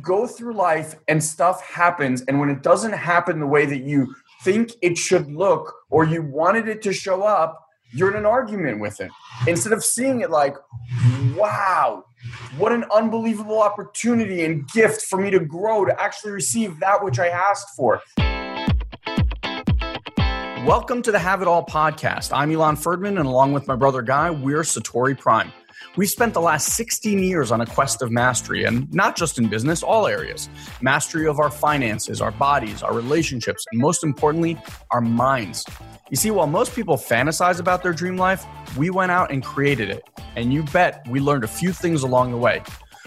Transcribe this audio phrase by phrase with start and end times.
[0.00, 4.14] go through life and stuff happens, and when it doesn't happen the way that you
[4.42, 8.80] think it should look or you wanted it to show up, you're in an argument
[8.80, 9.10] with it.
[9.46, 10.54] Instead of seeing it like,
[11.34, 12.04] wow,
[12.56, 17.18] what an unbelievable opportunity and gift for me to grow, to actually receive that which
[17.18, 18.00] I asked for.
[20.66, 22.30] Welcome to the Have It All podcast.
[22.32, 25.52] I'm Ilan Ferdman, and along with my brother Guy, we're Satori Prime.
[25.96, 29.48] We've spent the last 16 years on a quest of mastery, and not just in
[29.48, 30.48] business, all areas.
[30.80, 34.56] Mastery of our finances, our bodies, our relationships, and most importantly,
[34.90, 35.64] our minds.
[36.10, 38.44] You see, while most people fantasize about their dream life,
[38.76, 40.02] we went out and created it.
[40.36, 42.62] And you bet we learned a few things along the way.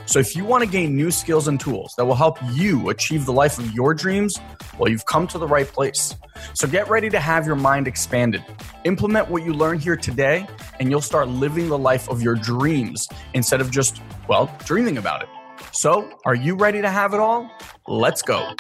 [0.05, 3.25] So if you want to gain new skills and tools that will help you achieve
[3.25, 4.37] the life of your dreams,
[4.77, 6.15] well, you've come to the right place.
[6.53, 8.43] So get ready to have your mind expanded.
[8.83, 10.47] Implement what you learn here today,
[10.79, 15.23] and you'll start living the life of your dreams instead of just, well, dreaming about
[15.23, 15.29] it.
[15.71, 17.49] So, are you ready to have it all?
[17.87, 18.53] Let's go.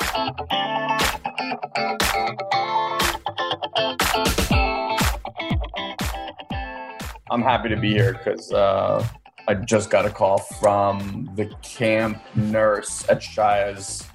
[7.29, 9.07] I'm happy to be here because uh,
[9.47, 14.07] I just got a call from the camp nurse at Shaya's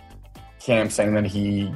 [0.58, 1.74] camp saying that he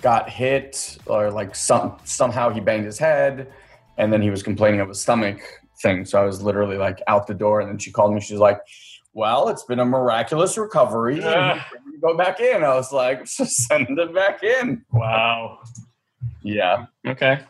[0.00, 3.52] got hit or like some somehow he banged his head
[3.96, 5.40] and then he was complaining of a stomach
[5.80, 6.04] thing.
[6.04, 8.20] So I was literally like out the door and then she called me.
[8.20, 8.58] She's like,
[9.12, 11.22] Well, it's been a miraculous recovery.
[11.22, 11.60] Uh,
[12.00, 12.64] go back in.
[12.64, 14.84] I was like, send him back in.
[14.90, 15.60] Wow.
[16.42, 16.86] Yeah.
[17.06, 17.40] Okay.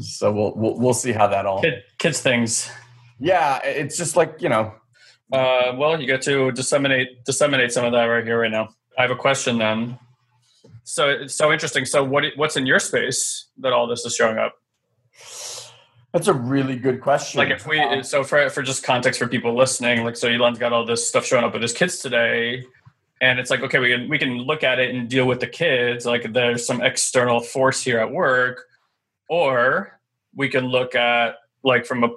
[0.00, 2.70] So we'll we'll, we'll see how that all Kid, kids things.
[3.18, 4.74] Yeah, it's just like, you know.
[5.32, 8.70] Uh, well, you get to disseminate disseminate some of that right here right now.
[8.96, 9.98] I have a question then.
[10.84, 11.84] So it's so interesting.
[11.84, 14.54] So what what's in your space that all this is showing up?
[16.12, 17.38] That's a really good question.
[17.38, 20.58] Like if we um, so for for just context for people listening, like so Ilan's
[20.58, 22.64] got all this stuff showing up with his kids today.
[23.20, 25.46] And it's like, okay, we can we can look at it and deal with the
[25.46, 26.06] kids.
[26.06, 28.64] Like there's some external force here at work,
[29.28, 30.00] or
[30.34, 32.08] we can look at like from a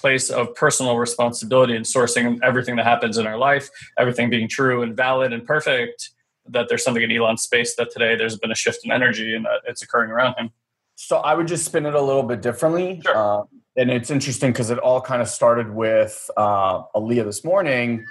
[0.00, 4.82] place of personal responsibility and sourcing everything that happens in our life, everything being true
[4.82, 6.10] and valid and perfect,
[6.48, 9.44] that there's something in Ilan's space that today there's been a shift in energy and
[9.44, 10.50] that it's occurring around him.
[10.96, 13.00] So I would just spin it a little bit differently.
[13.04, 13.16] Sure.
[13.16, 13.44] Uh,
[13.76, 18.04] and it's interesting because it all kind of started with uh, Aaliyah this morning.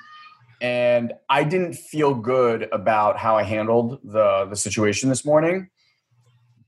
[0.62, 5.70] And I didn't feel good about how I handled the, the situation this morning.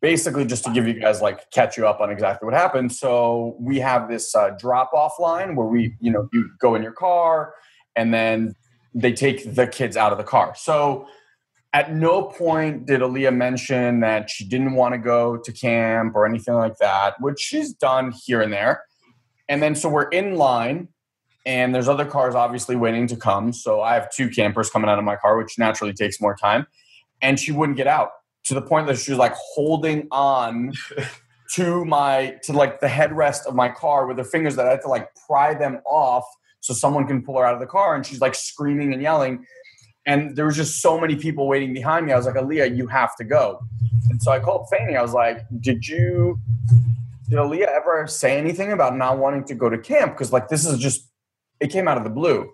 [0.02, 2.92] Basically, just to give you guys like catch you up on exactly what happened.
[2.92, 6.82] So we have this uh, drop off line where we, you know, you go in
[6.82, 7.54] your car
[7.96, 8.56] and then
[8.96, 10.54] they take the kids out of the car.
[10.56, 11.08] So
[11.74, 16.26] at no point did Aaliyah mention that she didn't want to go to camp or
[16.26, 18.84] anything like that, which she's done here and there.
[19.48, 20.88] And then so we're in line,
[21.46, 23.54] and there's other cars obviously waiting to come.
[23.54, 26.68] So I have two campers coming out of my car, which naturally takes more time.
[27.22, 28.12] And she wouldn't get out
[28.46, 30.74] to the point that she was like holding on
[31.54, 34.82] to my to like the headrest of my car with her fingers that I had
[34.82, 36.26] to like pry them off
[36.60, 37.96] so someone can pull her out of the car.
[37.96, 39.46] And she's like screaming and yelling
[40.06, 42.12] and there was just so many people waiting behind me.
[42.12, 43.60] I was like, Aaliyah, you have to go.
[44.10, 44.96] And so I called Fanny.
[44.96, 46.40] I was like, Did you,
[47.30, 50.14] did Aaliyah ever say anything about not wanting to go to camp?
[50.14, 51.08] Because like this is just,
[51.60, 52.50] it came out of the blue.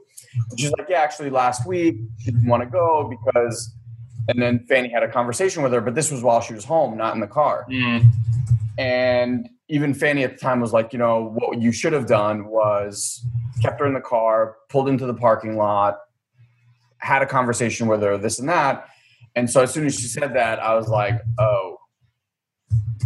[0.49, 3.73] And she's like, Yeah, actually, last week she didn't want to go because,
[4.27, 6.97] and then Fanny had a conversation with her, but this was while she was home,
[6.97, 7.65] not in the car.
[7.69, 8.07] Mm.
[8.77, 12.47] And even Fanny at the time was like, you know, what you should have done
[12.47, 13.25] was
[13.61, 15.97] kept her in the car, pulled into the parking lot,
[16.99, 18.87] had a conversation with her, this and that.
[19.35, 21.77] And so as soon as she said that, I was like, oh,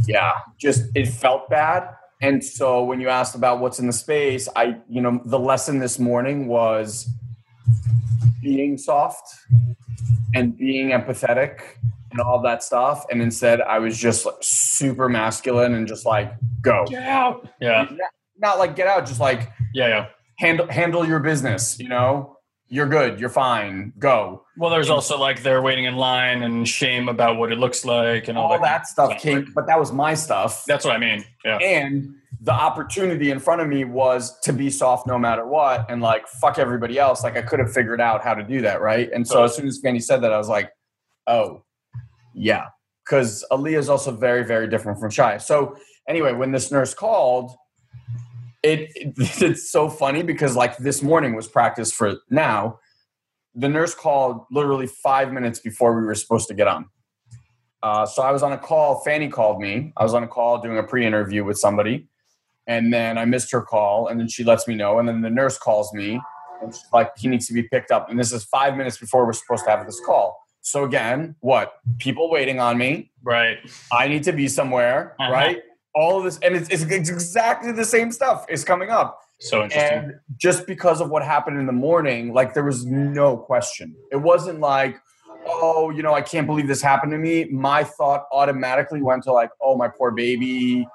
[0.07, 1.89] yeah, just it felt bad.
[2.21, 5.79] And so when you asked about what's in the space, I, you know, the lesson
[5.79, 7.09] this morning was
[8.41, 9.27] being soft
[10.33, 11.61] and being empathetic
[12.11, 13.05] and all that stuff.
[13.09, 16.85] And instead, I was just like super masculine and just like, go.
[16.87, 17.47] Get out.
[17.59, 17.87] Yeah.
[17.89, 20.07] Not, not like get out, just like, yeah, yeah.
[20.37, 22.37] Handle, handle your business, you know?
[22.71, 24.45] you're good, you're fine, go.
[24.57, 28.29] Well, there's also like they're waiting in line and shame about what it looks like
[28.29, 30.63] and all, all that, that stuff came, but that was my stuff.
[30.65, 31.25] That's what I mean.
[31.43, 31.57] Yeah.
[31.57, 36.01] And the opportunity in front of me was to be soft no matter what and
[36.01, 37.23] like fuck everybody else.
[37.23, 39.09] Like I could have figured out how to do that, right?
[39.13, 40.71] And so as soon as Fanny said that, I was like,
[41.27, 41.63] oh,
[42.33, 42.67] yeah.
[43.05, 45.37] Because Aaliyah is also very, very different from Shai.
[45.37, 45.75] So
[46.07, 47.51] anyway, when this nurse called,
[48.63, 52.79] it, it, it's so funny because like this morning was practice for now.
[53.53, 56.87] The nurse called literally five minutes before we were supposed to get on.
[57.83, 59.01] Uh, so I was on a call.
[59.01, 59.93] Fanny called me.
[59.97, 62.07] I was on a call doing a pre-interview with somebody,
[62.67, 64.07] and then I missed her call.
[64.07, 64.99] And then she lets me know.
[64.99, 66.19] And then the nurse calls me,
[66.61, 68.09] And she's like, he needs to be picked up.
[68.09, 70.37] And this is five minutes before we're supposed to have this call.
[70.61, 71.73] So again, what?
[71.97, 73.11] People waiting on me.
[73.23, 73.57] Right.
[73.91, 75.31] I need to be somewhere, Uh-huh.
[75.31, 75.57] right?
[75.95, 79.19] All of this, and it's, it's, it's exactly the same stuff is coming up.
[79.39, 79.97] So interesting.
[79.97, 83.95] And just because of what happened in the morning, like there was no question.
[84.11, 84.97] It wasn't like,
[85.47, 87.45] oh, you know, I can't believe this happened to me.
[87.45, 90.87] My thought automatically went to like, oh, my poor baby.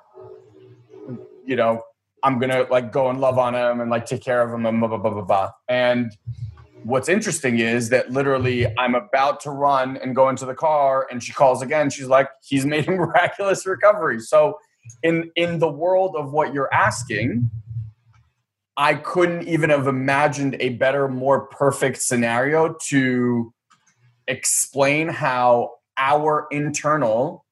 [1.46, 1.82] You know,
[2.22, 4.80] I'm gonna like go and love on him and like take care of him and
[4.80, 5.50] blah blah blah blah blah.
[5.68, 6.12] And
[6.84, 11.22] what's interesting is that literally I'm about to run and go into the car, and
[11.22, 11.90] she calls again.
[11.90, 14.20] She's like, he's made a miraculous recovery.
[14.20, 14.58] So
[15.02, 17.50] in in the world of what you're asking
[18.76, 23.54] I couldn't even have imagined a better, more perfect scenario to
[24.28, 27.46] explain how our internal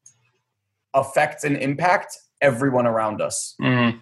[0.93, 3.57] affects and impact everyone around us.
[3.61, 4.01] Mhm.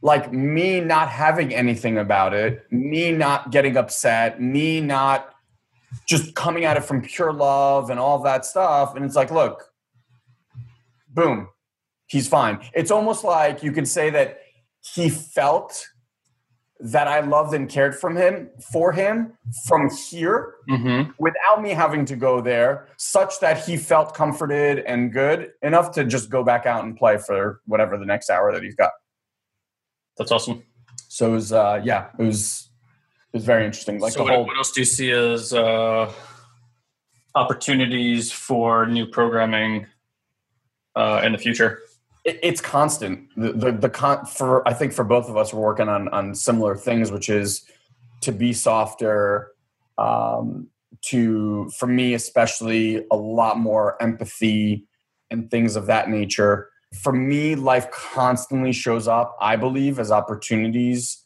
[0.00, 5.34] Like me not having anything about it, me not getting upset, me not
[6.06, 8.94] just coming at it from pure love and all that stuff.
[8.94, 9.72] And it's like, look,
[11.08, 11.48] boom,
[12.06, 12.60] he's fine.
[12.74, 14.38] It's almost like you can say that
[14.94, 15.84] he felt
[16.80, 19.32] that I loved and cared from him for him
[19.66, 21.12] from here Mhm.
[21.18, 26.04] without me having to go there, such that he felt comforted and good enough to
[26.04, 28.92] just go back out and play for whatever the next hour that he's got.
[30.18, 30.62] That's awesome.
[31.08, 32.68] So it was, uh, yeah, it was,
[33.32, 33.98] it was very interesting.
[33.98, 36.12] Like so the what, whole, what else do you see as uh,
[37.34, 39.86] opportunities for new programming
[40.94, 41.80] uh, in the future?
[42.28, 43.28] It, it's constant.
[43.36, 46.34] The, the, the con for, I think for both of us, we're working on, on
[46.34, 47.64] similar things, which is
[48.20, 49.52] to be softer,
[49.96, 50.68] um,
[51.02, 54.86] to, for me, especially a lot more empathy
[55.30, 56.70] and things of that nature.
[57.02, 61.24] For me, life constantly shows up, I believe, as opportunities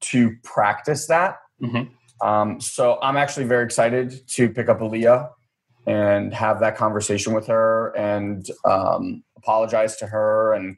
[0.00, 1.38] to practice that.
[1.62, 1.90] Mhm.
[2.22, 5.30] Um, so I'm actually very excited to pick up Aaliyah
[5.86, 10.76] and have that conversation with her and um, apologize to her and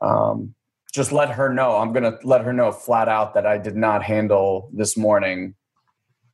[0.00, 0.54] um,
[0.92, 1.76] just let her know.
[1.76, 5.54] I'm going to let her know flat out that I did not handle this morning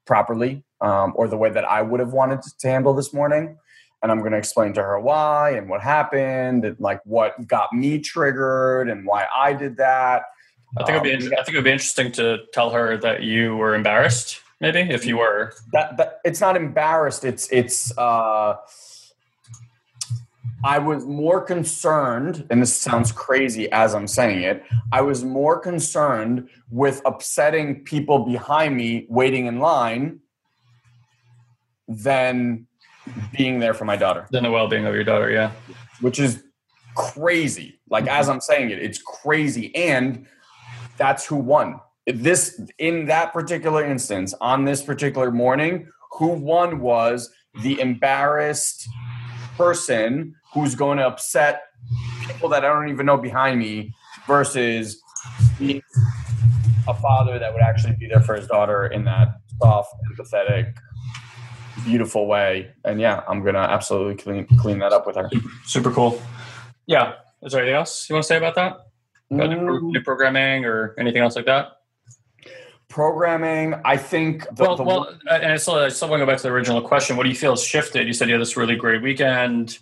[0.07, 3.57] properly um, or the way that I would have wanted to handle this morning.
[4.03, 7.73] And I'm going to explain to her why and what happened and like what got
[7.73, 10.23] me triggered and why I did that.
[10.77, 13.57] I think it'd be Um, I think it'd be interesting to tell her that you
[13.57, 15.55] were embarrassed, maybe if you were.
[15.73, 18.55] that, that it's not embarrassed it's it's uh
[20.65, 25.59] i was more concerned and this sounds crazy as i'm saying it i was more
[25.59, 30.21] concerned with upsetting people behind me waiting in line
[31.89, 32.67] than
[33.33, 35.53] being there for my daughter Than the well-being of your daughter, yeah.
[36.01, 36.45] which is
[36.95, 37.81] crazy.
[37.89, 40.27] Like as I'm saying it, it's crazy, and
[40.97, 41.81] that's who won.
[42.07, 47.31] This in that particular instance on this particular morning, who won was
[47.63, 48.89] the embarrassed
[49.59, 51.63] person who's going to upset
[52.27, 53.93] people that I don't even know behind me
[54.27, 55.03] versus
[55.59, 55.83] being
[56.87, 59.29] a father that would actually be there for his daughter in that
[59.61, 60.75] soft, empathetic,
[61.85, 62.71] beautiful way.
[62.85, 65.29] And yeah, I'm gonna absolutely clean clean that up with her.
[65.65, 66.23] Super cool.
[66.87, 67.15] Yeah.
[67.43, 68.79] Is there anything else you want to say about that?
[69.31, 71.73] About Mm, new programming or anything else like that?
[72.89, 74.45] Programming, I think.
[74.57, 76.51] The, well, the- well, and I still, I still want to go back to the
[76.51, 77.17] original question.
[77.17, 78.07] What do you feel has shifted?
[78.07, 79.79] You said you had this really great weekend.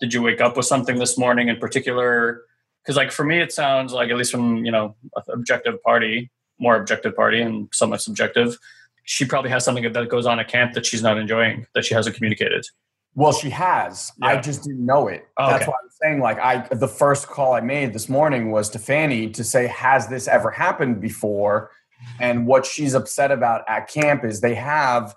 [0.00, 2.42] Did you wake up with something this morning in particular?
[2.82, 4.94] Because, like, for me, it sounds like, at least from, you know,
[5.28, 8.56] objective party, more objective party and somewhat subjective,
[9.04, 11.94] she probably has something that goes on at camp that she's not enjoying, that she
[11.94, 12.64] hasn't communicated.
[13.14, 14.12] well, she has.
[14.22, 15.26] I just didn't know it.
[15.38, 15.70] Oh, That's okay.
[15.70, 16.20] why I'm saying.
[16.20, 20.08] Like, I the first call I made this morning was to Fanny to say, "Has
[20.08, 21.70] this ever happened before?"
[22.20, 25.14] And what she's upset about at camp is they have.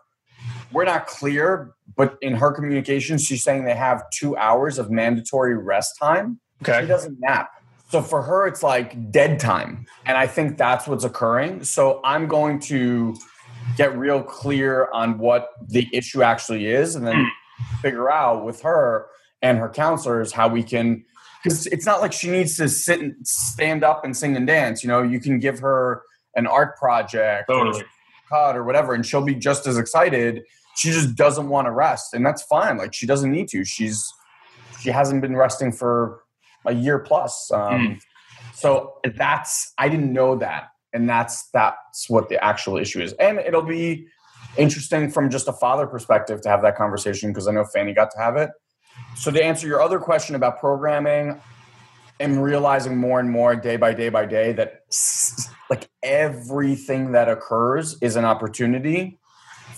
[0.71, 5.57] We're not clear, but in her communications, she's saying they have two hours of mandatory
[5.57, 6.39] rest time.
[6.61, 6.81] Okay.
[6.81, 7.49] She doesn't nap.
[7.89, 9.85] So for her, it's like dead time.
[10.05, 11.65] And I think that's what's occurring.
[11.65, 13.17] So I'm going to
[13.75, 17.29] get real clear on what the issue actually is and then
[17.81, 19.07] figure out with her
[19.41, 21.03] and her counselors how we can
[21.43, 24.83] because it's not like she needs to sit and stand up and sing and dance
[24.83, 26.03] you know you can give her
[26.35, 27.81] an art project Totally.
[27.81, 27.85] or
[28.29, 30.41] cut or whatever and she'll be just as excited.
[30.77, 32.77] She just doesn't want to rest and that's fine.
[32.77, 33.63] Like she doesn't need to.
[33.63, 34.11] She's
[34.79, 36.23] she hasn't been resting for
[36.65, 37.99] a year plus um,
[38.53, 43.13] so that's i didn't know that and that's that's what the actual issue is.
[43.13, 44.07] And it'll be
[44.57, 48.11] interesting from just a father perspective to have that conversation because i know fanny got
[48.11, 48.49] to have it.
[49.15, 51.39] So to answer your other question about programming
[52.21, 54.81] i'm realizing more and more day by day by day that
[55.69, 59.19] like everything that occurs is an opportunity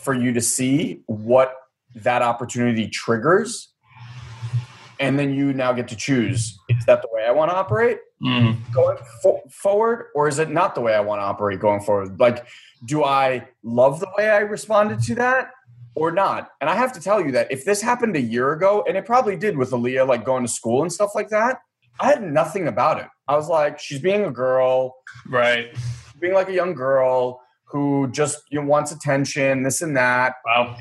[0.04, 1.56] for you to see what
[1.96, 3.70] that opportunity triggers.
[5.00, 6.58] And then you now get to choose.
[6.70, 8.56] Is that the way i want to operate Mm.
[8.74, 12.20] going fo- forward or is it not the way i want to operate going forward?
[12.20, 12.46] Like
[12.86, 15.52] do i love the way i responded to that
[15.94, 16.52] or not?
[16.62, 19.06] And i have to tell you that if this happened a year ago and it
[19.06, 21.60] probably did with Aaliyah like going to school and stuff like that
[22.00, 24.96] i had nothing about it i was like she's being a girl
[25.28, 25.76] Right.
[26.20, 30.78] being like a young girl who just you know, wants attention this and that Wow.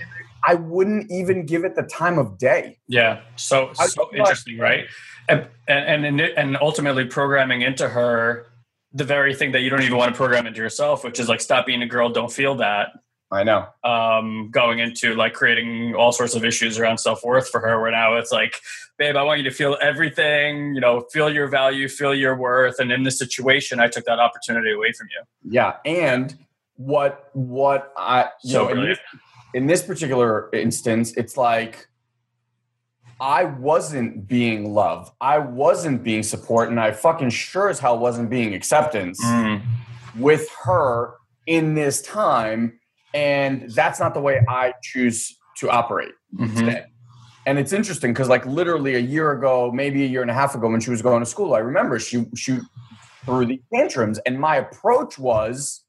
[0.47, 3.21] i wouldn't even give it the time of day Yeah.
[3.37, 4.85] So so interesting, right?
[5.29, 8.47] And and and and ultimately programming into her
[8.93, 11.41] the very thing that you don't even want to program into yourself, which is like
[11.41, 12.89] stop being a girl, don't feel that.
[13.33, 17.61] I know Um, going into like creating all sorts of issues around self worth for
[17.61, 18.55] her, where now it's like,
[18.99, 22.79] babe, I want you to feel everything, you know, feel your value, feel your worth.
[22.79, 25.23] And in this situation, I took that opportunity away from you.
[25.59, 26.27] yeah and
[26.77, 29.01] what what i So know, in brilliant.
[29.55, 31.89] in this particular instance, it's like
[33.21, 35.13] I wasn't being love.
[35.21, 39.63] I wasn't being support, and I fucking sure as hell wasn't being acceptance Mm.
[40.19, 41.15] with her
[41.47, 42.79] in this time.
[43.15, 46.57] And that's not the way I choose to operate Mhm.
[46.57, 46.85] today.
[47.45, 50.55] And it's interesting because, like, literally a year ago, maybe a year and a half
[50.55, 52.59] ago, when she was going to school, I remember she she
[53.25, 55.85] threw the tantrums, and my approach was,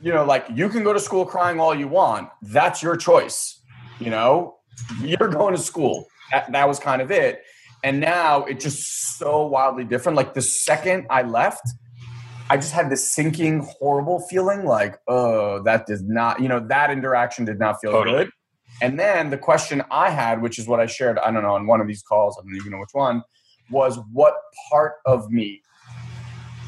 [0.00, 2.28] you know, like you can go to school crying all you want.
[2.42, 3.60] That's your choice.
[3.98, 4.56] You know,
[5.00, 6.06] you're going to school.
[6.32, 7.42] That, that was kind of it.
[7.82, 10.16] And now it's just so wildly different.
[10.16, 11.62] Like the second I left,
[12.48, 16.90] I just had this sinking, horrible feeling like, oh, that does not, you know, that
[16.90, 18.24] interaction did not feel Totally.
[18.24, 18.30] good.
[18.80, 21.66] And then the question I had, which is what I shared, I don't know, on
[21.66, 23.22] one of these calls, I don't even know which one,
[23.70, 24.34] was what
[24.70, 25.62] part of me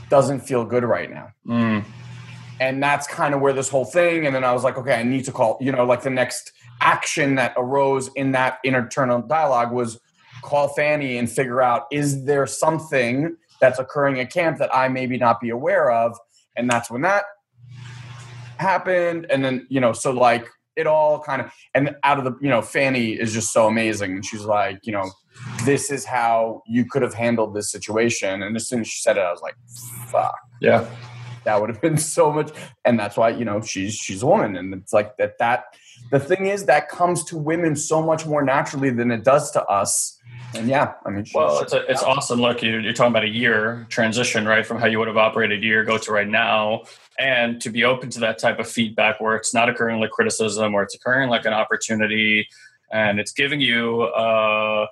[0.09, 1.29] doesn't feel good right now?
[1.47, 1.85] Mm.
[2.61, 5.05] And that's kind of where this whole thing, and then I was like, okay, I
[5.05, 9.73] need to call, you know, like the next action that arose in that internal dialogue
[9.73, 10.01] was
[10.43, 15.17] call Fanny and figure out is there something that's occurring at camp that I maybe
[15.17, 16.17] not be aware of?
[16.57, 17.25] And that's when that
[18.57, 19.27] happened.
[19.31, 20.47] And then, you know, so like
[20.77, 24.13] it all kind of, and out of the, you know, Fanny is just so amazing.
[24.13, 25.11] And she's like, you know,
[25.65, 28.43] this is how you could have handled this situation.
[28.43, 29.55] And as soon as she said it, I was like,
[30.09, 30.89] fuck Yeah.
[31.45, 32.51] that would have been so much
[32.85, 35.65] and that's why you know she's she's a woman and it's like that that
[36.11, 39.65] the thing is that comes to women so much more naturally than it does to
[39.67, 40.18] us
[40.55, 42.41] and yeah i mean Well, it's, a, it's awesome.
[42.41, 44.65] Look, you're, you're talking about a year transition, right?
[44.65, 46.85] From how you would have operated a year ago to right now.
[47.19, 50.73] And to be open to that type of feedback where it's not occurring like criticism,
[50.73, 52.47] where it's occurring like an opportunity
[52.93, 54.87] and it's giving you uh,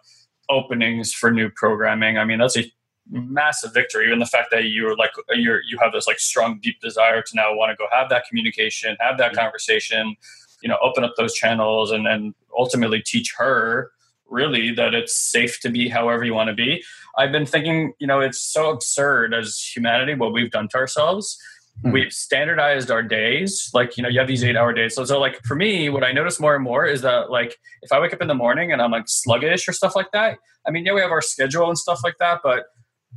[0.48, 2.18] openings for new programming.
[2.18, 2.64] I mean, that's a
[3.08, 4.06] massive victory.
[4.06, 7.36] Even the fact that you're like, you're, you have this like strong, deep desire to
[7.36, 10.16] now want to go have that communication, have that conversation,
[10.62, 13.92] you know, open up those channels and, and ultimately teach her
[14.28, 16.83] really that it's safe to be however you want to be.
[17.16, 21.38] I've been thinking, you know, it's so absurd as humanity what we've done to ourselves.
[21.83, 21.92] Hmm.
[21.92, 23.71] We've standardized our days.
[23.75, 24.95] Like, you know, you have these eight hour days.
[24.95, 27.92] So, so, like, for me, what I notice more and more is that, like, if
[27.92, 30.71] I wake up in the morning and I'm like sluggish or stuff like that, I
[30.71, 32.40] mean, yeah, we have our schedule and stuff like that.
[32.42, 32.64] But,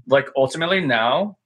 [0.08, 1.38] like, ultimately now,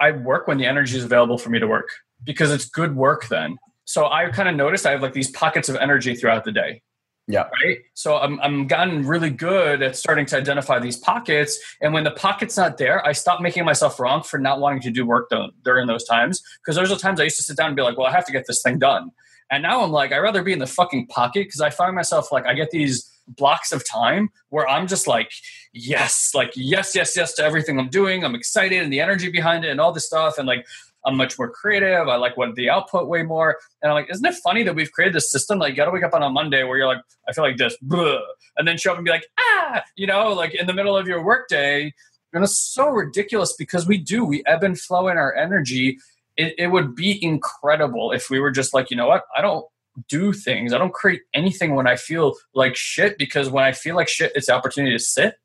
[0.00, 1.88] I work when the energy is available for me to work
[2.24, 3.58] because it's good work then.
[3.84, 6.82] So I kind of noticed I have like these pockets of energy throughout the day.
[7.26, 7.48] Yeah.
[7.64, 7.78] Right.
[7.94, 11.58] So I'm I'm gotten really good at starting to identify these pockets.
[11.80, 14.90] And when the pocket's not there, I stop making myself wrong for not wanting to
[14.90, 16.42] do work during those times.
[16.58, 18.26] Because there's the times I used to sit down and be like, well, I have
[18.26, 19.10] to get this thing done.
[19.50, 22.30] And now I'm like, I'd rather be in the fucking pocket because I find myself
[22.30, 25.30] like I get these blocks of time where I'm just like,
[25.72, 28.22] yes, like yes, yes, yes to everything I'm doing.
[28.22, 30.36] I'm excited and the energy behind it and all this stuff.
[30.36, 30.66] And like
[31.06, 32.08] I'm much more creative.
[32.08, 33.58] I like what the output way more.
[33.82, 35.58] And I'm like, isn't it funny that we've created this system?
[35.58, 37.56] Like, you got to wake up on a Monday where you're like, I feel like
[37.56, 38.20] this, blah,
[38.56, 41.06] and then show up and be like, ah, you know, like in the middle of
[41.06, 41.92] your workday.
[42.32, 45.98] And it's so ridiculous because we do, we ebb and flow in our energy.
[46.36, 49.22] It, it would be incredible if we were just like, you know what?
[49.36, 49.64] I don't
[50.08, 50.72] do things.
[50.72, 54.32] I don't create anything when I feel like shit because when I feel like shit,
[54.34, 55.36] it's the opportunity to sit,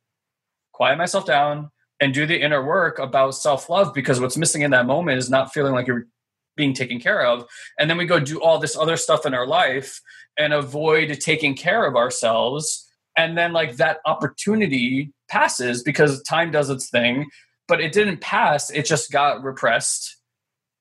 [0.72, 1.70] quiet myself down,
[2.00, 5.30] and do the inner work about self love because what's missing in that moment is
[5.30, 6.08] not feeling like you're
[6.56, 7.46] being taken care of.
[7.80, 10.02] And then we go do all this other stuff in our life
[10.38, 12.86] and avoid taking care of ourselves.
[13.18, 17.30] And then, like, that opportunity passes because time does its thing,
[17.68, 20.18] but it didn't pass, it just got repressed.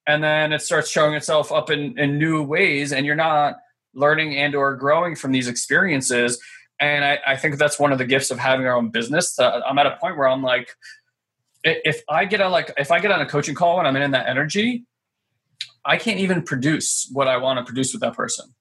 [0.07, 3.57] And then it starts showing itself up in, in new ways, and you're not
[3.95, 6.41] learning and or growing from these experiences
[6.81, 9.61] and I, I, think that's one of the gifts of having our own business uh,
[9.67, 10.69] i'm at a point where i'm like
[11.85, 14.11] if i get on like if i get on a coaching call and i'm in
[14.11, 14.85] that energy
[15.89, 18.55] I can't even produce what I want to produce with that person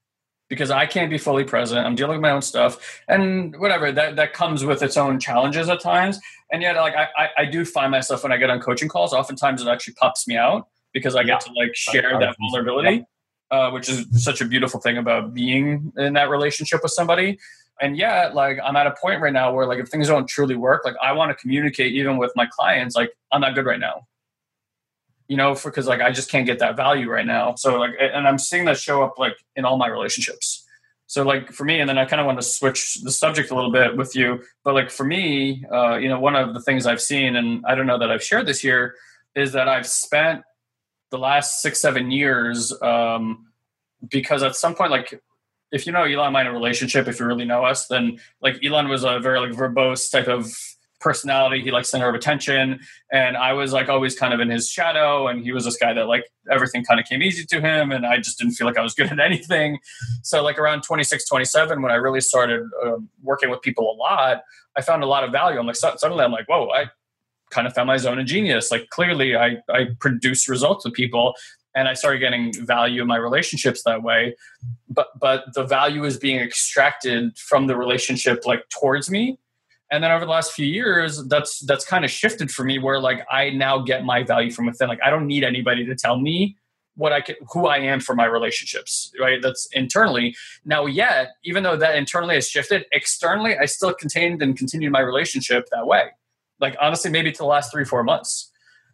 [0.50, 1.86] because I can't be fully present.
[1.86, 5.68] I'm dealing with my own stuff and whatever that, that comes with its own challenges
[5.68, 6.20] at times.
[6.52, 9.14] And yet like I, I, I do find myself when I get on coaching calls,
[9.14, 13.06] oftentimes it actually pops me out because I get to like share that vulnerability,
[13.52, 17.38] uh, which is such a beautiful thing about being in that relationship with somebody.
[17.80, 20.56] And yet like I'm at a point right now where like if things don't truly
[20.56, 23.80] work, like I want to communicate even with my clients, like I'm not good right
[23.80, 24.08] now
[25.28, 27.56] you know, for because like I just can't get that value right now.
[27.56, 30.66] So like, and I'm seeing that show up like in all my relationships.
[31.08, 33.56] So like for me, and then I kind of want to switch the subject a
[33.56, 34.44] little bit with you.
[34.64, 37.76] But like for me, uh, you know, one of the things I've seen, and I
[37.76, 38.96] don't know that I've shared this here,
[39.36, 40.44] is that I've spent
[41.12, 43.48] the last six seven years um,
[44.10, 45.22] because at some point, like
[45.72, 47.08] if you know Ilan, I'm in a relationship.
[47.08, 50.52] If you really know us, then like Ilan was a very like verbose type of
[51.00, 51.62] personality.
[51.62, 52.80] He likes center of attention.
[53.12, 55.28] And I was like always kind of in his shadow.
[55.28, 57.92] And he was this guy that like everything kind of came easy to him.
[57.92, 59.80] And I just didn't feel like I was good at anything.
[60.24, 64.42] So like around 26, 27, when I really started um, working with people a lot,
[64.76, 65.60] I found a lot of value.
[65.60, 66.86] I'm like, suddenly I'm like, whoa, I
[67.50, 68.72] kind of found my zone of genius.
[68.72, 71.34] Like clearly I, I produce results with people
[71.78, 74.36] and I started getting value in my relationships that way.
[74.90, 79.38] But but the value is being extracted from the relationship like towards me.
[79.92, 83.00] And then over the last few years that's that's kind of shifted for me where
[83.00, 84.88] like i now get my value from within.
[84.88, 86.58] Like i don't need anybody to tell me
[86.96, 89.40] what i can who i am for my relationships right?
[89.40, 90.36] That's internally.
[90.66, 95.02] Now yet even though that internally has shifted externally i still contained and continued my
[95.02, 96.06] relationship that way.
[96.60, 98.52] Like honestly maybe to the last three four months.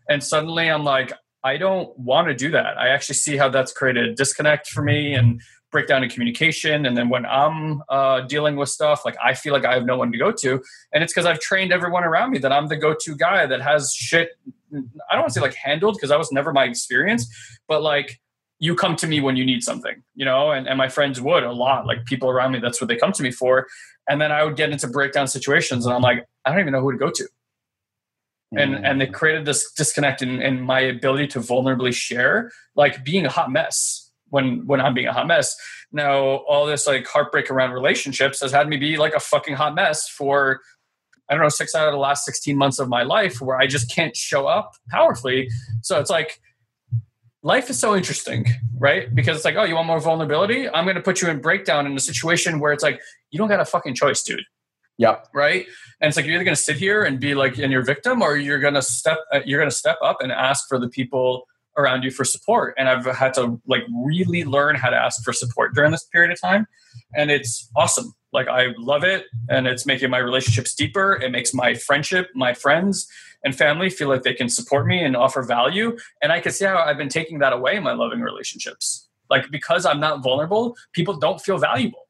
[0.09, 1.13] And suddenly i'm like
[1.43, 2.77] i don't want to do that.
[2.77, 5.41] I actually see how that's created a disconnect for me and
[5.73, 9.65] breakdown in communication and then when i'm uh, dealing with stuff like i feel like
[9.65, 10.61] i have no one to go to
[10.93, 13.91] and it's because i've trained everyone around me that i'm the go-to guy that has
[13.93, 14.29] shit
[14.73, 17.27] i don't want to say like handled because that was never my experience
[17.67, 18.21] but like
[18.59, 21.43] you come to me when you need something you know and, and my friends would
[21.43, 23.67] a lot like people around me that's what they come to me for
[24.07, 26.81] and then i would get into breakdown situations and i'm like i don't even know
[26.81, 27.27] who to go to
[28.57, 28.81] and mm.
[28.83, 33.29] and they created this disconnect in, in my ability to vulnerably share like being a
[33.29, 35.55] hot mess when when I'm being a hot mess.
[35.91, 39.75] Now all this like heartbreak around relationships has had me be like a fucking hot
[39.75, 40.59] mess for
[41.29, 43.67] I don't know six out of the last 16 months of my life where I
[43.67, 45.49] just can't show up powerfully.
[45.81, 46.39] So it's like
[47.43, 48.45] life is so interesting,
[48.77, 49.13] right?
[49.13, 50.67] Because it's like, oh, you want more vulnerability?
[50.69, 53.49] I'm going to put you in breakdown in a situation where it's like you don't
[53.49, 54.43] got a fucking choice, dude.
[54.97, 55.29] Yep.
[55.33, 55.65] Right.
[56.01, 58.21] And it's like you're either going to sit here and be like in your victim,
[58.21, 60.87] or you're going to step uh, you're going to step up and ask for the
[60.87, 62.75] people around you for support.
[62.77, 66.31] And i've had to like really learn how to ask for support during this period
[66.31, 66.67] of time.
[67.15, 68.13] And it's awesome.
[68.31, 69.25] Like i love it.
[69.49, 71.19] And it's making my relationships deeper.
[71.21, 73.07] It makes my friendship my friends
[73.43, 75.97] and family feel like they can support me and offer value.
[76.21, 79.07] And i can see how i've been taking that away in my loving relationships.
[79.29, 82.02] Like because i'm not vulnerable people don't feel valuable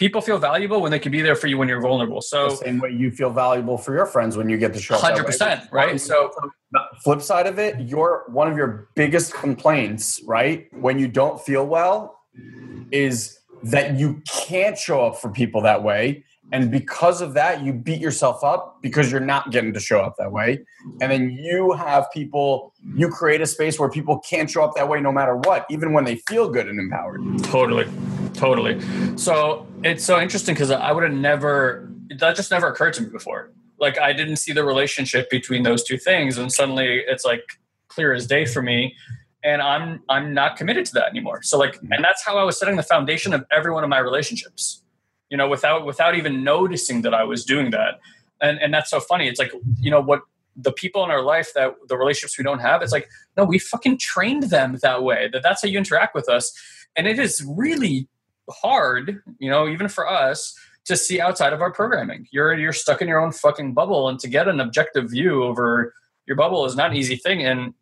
[0.00, 2.22] people feel valuable when they can be there for you when you're vulnerable.
[2.22, 4.94] So the same way you feel valuable for your friends when you get to show
[4.94, 5.02] up.
[5.02, 6.00] Hundred percent, right?
[6.00, 6.32] So
[7.04, 11.66] flip side of it, your one of your biggest complaints, right, when you don't feel
[11.66, 12.18] well,
[12.90, 16.24] is that you can't show up for people that way.
[16.52, 20.16] And because of that, you beat yourself up because you're not getting to show up
[20.18, 20.64] that way.
[21.00, 24.88] And then you have people, you create a space where people can't show up that
[24.88, 27.20] way no matter what, even when they feel good and empowered.
[27.44, 27.86] Totally.
[28.34, 28.80] Totally.
[29.16, 33.08] So it's so interesting because I would have never, that just never occurred to me
[33.08, 33.52] before.
[33.78, 36.38] Like I didn't see the relationship between those two things.
[36.38, 37.42] And suddenly it's like
[37.88, 38.94] clear as day for me
[39.42, 41.92] and i'm i'm not committed to that anymore so like mm-hmm.
[41.92, 44.82] and that's how i was setting the foundation of every one of my relationships
[45.30, 48.00] you know, without without even noticing that I was doing that.
[48.42, 49.28] And and that's so funny.
[49.28, 50.22] It's like, you know, what
[50.56, 53.58] the people in our life that the relationships we don't have, it's like, no, we
[53.58, 55.30] fucking trained them that way.
[55.32, 56.52] That that's how you interact with us.
[56.96, 58.08] And it is really
[58.50, 62.26] hard, you know, even for us to see outside of our programming.
[62.30, 65.94] You're you're stuck in your own fucking bubble and to get an objective view over
[66.26, 67.74] your bubble is not an easy thing and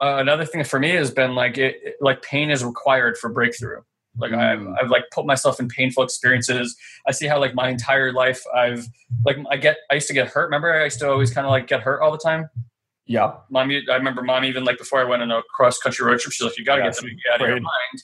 [0.00, 3.30] uh, another thing for me has been like it, it, like pain is required for
[3.30, 3.80] breakthrough
[4.18, 4.38] like mm.
[4.38, 6.76] I've, I've like put myself in painful experiences.
[7.06, 8.86] I see how like my entire life I've
[9.24, 10.44] like I get I used to get hurt.
[10.44, 12.48] Remember I used to always kind of like get hurt all the time.
[13.06, 13.34] Yeah.
[13.50, 16.32] Mom, I remember mom even like before I went on a cross country road trip,
[16.32, 18.02] she's like, you got to get them out of your mind.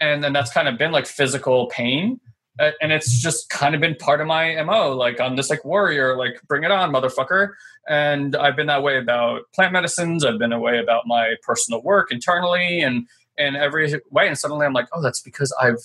[0.00, 2.20] And then that's kind of been like physical pain.
[2.58, 4.94] Uh, and it's just kind of been part of my MO.
[4.94, 7.50] Like I'm just like warrior, like bring it on, motherfucker.
[7.88, 10.24] And I've been that way about plant medicines.
[10.24, 12.80] I've been that way about my personal work internally.
[12.80, 13.06] And
[13.40, 14.28] in every way.
[14.28, 15.82] And suddenly I'm like, oh, that's because I've,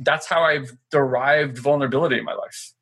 [0.00, 2.72] that's how I've derived vulnerability in my life.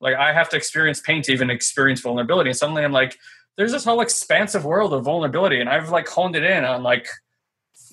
[0.00, 2.50] Like I have to experience pain to even experience vulnerability.
[2.50, 3.18] And suddenly I'm like,
[3.56, 5.60] there's this whole expansive world of vulnerability.
[5.60, 7.08] And I've like honed it in on like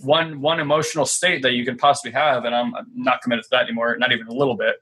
[0.04, 3.64] one one emotional state that you can possibly have, and I'm not committed to that
[3.64, 4.76] anymore, not even a little bit.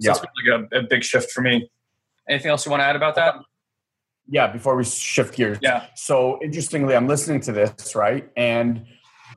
[0.00, 0.10] So yeah.
[0.10, 1.70] it's been like a, a big shift for me.
[2.28, 3.36] Anything else you want to add about that?
[4.28, 5.58] Yeah, before we shift gears.
[5.62, 5.86] Yeah.
[5.96, 8.28] So interestingly, I'm listening to this, right?
[8.36, 8.84] And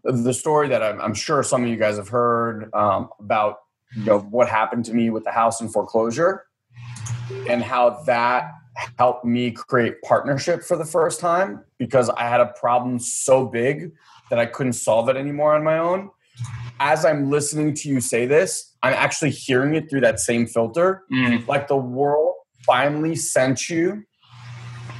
[0.03, 3.59] the story that I'm, I'm sure some of you guys have heard um, about,
[3.95, 6.45] you know, what happened to me with the house in foreclosure
[7.47, 8.51] and how that
[8.97, 13.91] helped me create partnership for the first time because I had a problem so big
[14.31, 16.09] that I couldn't solve it anymore on my own.
[16.79, 21.03] As I'm listening to you say this, I'm actually hearing it through that same filter.
[21.13, 21.47] Mm.
[21.47, 22.33] Like the world
[22.65, 24.03] finally sent you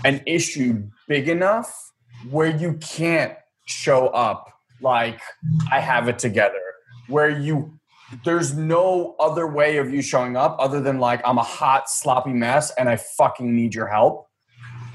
[0.04, 1.74] an issue big enough
[2.30, 3.34] where you can't
[3.66, 5.22] show up like
[5.72, 6.62] I have it together,
[7.08, 7.80] where you
[8.26, 12.34] there's no other way of you showing up other than like I'm a hot sloppy
[12.34, 14.28] mess and I fucking need your help.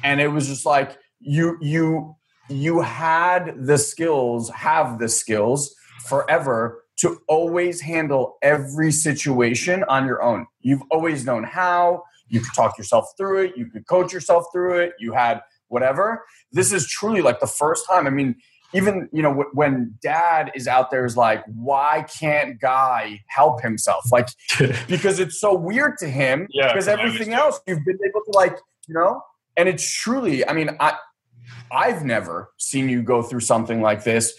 [0.05, 2.17] And it was just like you you
[2.49, 5.75] you had the skills, have the skills
[6.07, 10.47] forever to always handle every situation on your own.
[10.61, 14.79] You've always known how, you could talk yourself through it, you could coach yourself through
[14.79, 16.25] it, you had whatever.
[16.53, 18.07] This is truly like the first time.
[18.07, 18.37] I mean,
[18.75, 24.05] even you know when dad is out there is like why can't guy help himself
[24.11, 24.29] like
[24.89, 28.57] because it's so weird to him yeah, because everything else you've been able to like
[28.89, 29.23] you know
[29.57, 30.95] and it's truly i mean i
[31.71, 34.35] i've never seen you go through something like this.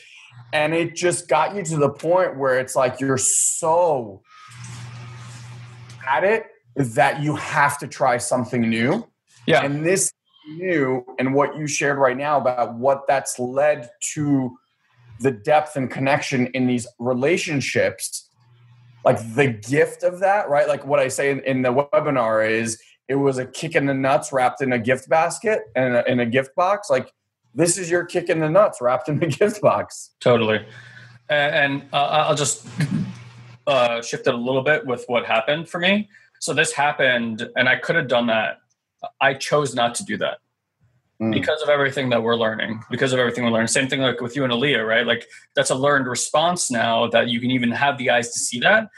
[0.54, 4.22] And it just got you to the point where it's like you're so
[6.08, 9.08] at it that you have to try something new.
[9.46, 9.64] Yeah.
[9.64, 10.12] And this
[10.48, 14.58] new and what you shared right now about what that's led to
[15.20, 18.30] the depth and connection in these relationships
[19.04, 20.70] like the gift of that right?
[20.70, 23.94] Like what i say in, in the webinar is it was a kick in the
[23.94, 27.14] nuts wrapped in a gift basket and a, in a gift box like
[27.54, 30.66] this is your kick in the nuts wrapped in a gift box totally
[31.30, 32.68] and uh, i'll just
[33.68, 37.68] uh, shift it a little bit with what happened for me so this happened and
[37.68, 38.60] i could have done that
[39.22, 40.40] I chose not to do that
[41.22, 41.32] mm.
[41.32, 43.68] because of everything that we're learning, because of everything we learn.
[43.68, 45.06] Same thing like with you and Aaliyah, right?
[45.06, 48.60] Like that's a learned response now that you can even have the eyes to see
[48.62, 48.90] that.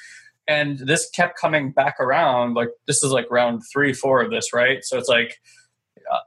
[0.50, 2.56] And this kept coming back around.
[2.56, 4.84] Like this is like round three, four of this, right?
[4.84, 5.38] So it's like,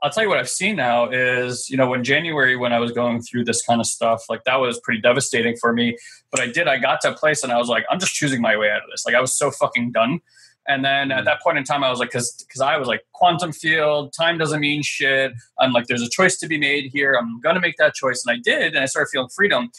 [0.02, 2.92] I'll tell you what I've seen now is, you know, when January, when I was
[2.92, 5.98] going through this kind of stuff, like that was pretty devastating for me.
[6.30, 8.40] But I did, I got to a place and I was like, I'm just choosing
[8.40, 9.04] my way out of this.
[9.04, 10.20] Like I was so fucking done.
[10.68, 11.24] And then at mm.
[11.24, 14.38] that point in time, I was like, because because I was like, quantum field, time
[14.38, 15.32] doesn't mean shit.
[15.58, 17.14] I'm like, there's a choice to be made here.
[17.14, 19.70] I'm gonna make that choice, and I did, and I started feeling freedom.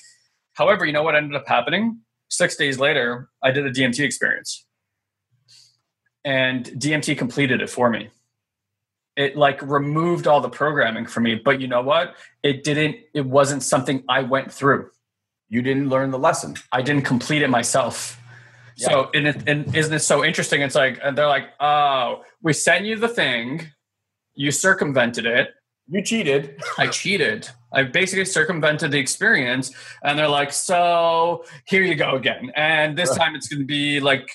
[0.53, 2.01] However, you know what ended up happening?
[2.33, 4.65] Six days later, I did a DMT experience,
[6.25, 8.09] and DMT completed it for me.
[9.15, 12.15] It like removed all the programming for me, but you know what?
[12.41, 12.97] It didn't.
[13.13, 14.89] It wasn't something I went through.
[15.49, 16.55] You didn't learn the lesson.
[16.71, 18.19] I didn't complete it myself
[18.75, 18.89] yeah.
[18.89, 20.61] So, and, it, and isn't it so interesting?
[20.61, 23.67] It's like, and they're like, oh, we sent you the thing,
[24.33, 25.49] you circumvented it.
[25.87, 26.61] You cheated.
[26.77, 27.49] I cheated.
[27.73, 29.71] I basically circumvented the experience.
[30.03, 32.51] And they're like, so here you go again.
[32.55, 34.29] And this time it's going to be like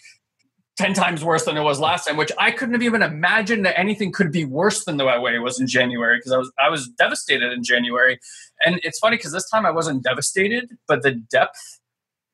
[0.78, 3.78] 10 times worse than it was last time, which I couldn't have even imagined that
[3.78, 6.68] anything could be worse than the way it was in January because I was I
[6.68, 8.18] was devastated in January.
[8.64, 11.80] And it's funny because this time I wasn't devastated, but the depth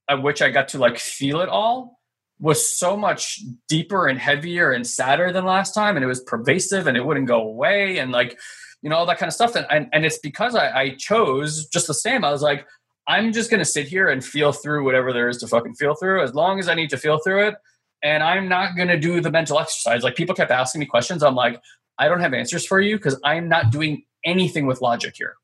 [0.08, 2.00] at which I got to like feel it all
[2.38, 5.96] was so much deeper and heavier and sadder than last time.
[5.96, 8.38] And it was pervasive and it wouldn't go away and like,
[8.84, 9.56] you know, all that kind of stuff.
[9.56, 12.24] And, and, and it's because I, I chose just the same.
[12.24, 12.66] I was like,
[13.08, 15.94] I'm just going to sit here and feel through whatever there is to fucking feel
[15.94, 17.54] through as long as I need to feel through it.
[18.02, 20.04] And I'm not going to do the mental exercise.
[20.04, 21.22] Like people kept asking me questions.
[21.22, 21.60] I'm like,
[21.98, 25.34] I don't have answers for you because I'm not doing anything with logic here.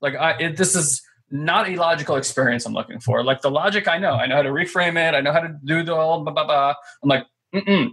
[0.00, 1.00] Like I, it, this is,
[1.32, 3.24] not a logical experience I'm looking for.
[3.24, 4.12] Like the logic, I know.
[4.12, 5.14] I know how to reframe it.
[5.14, 6.74] I know how to do the old blah, blah, blah.
[7.02, 7.88] I'm like, mm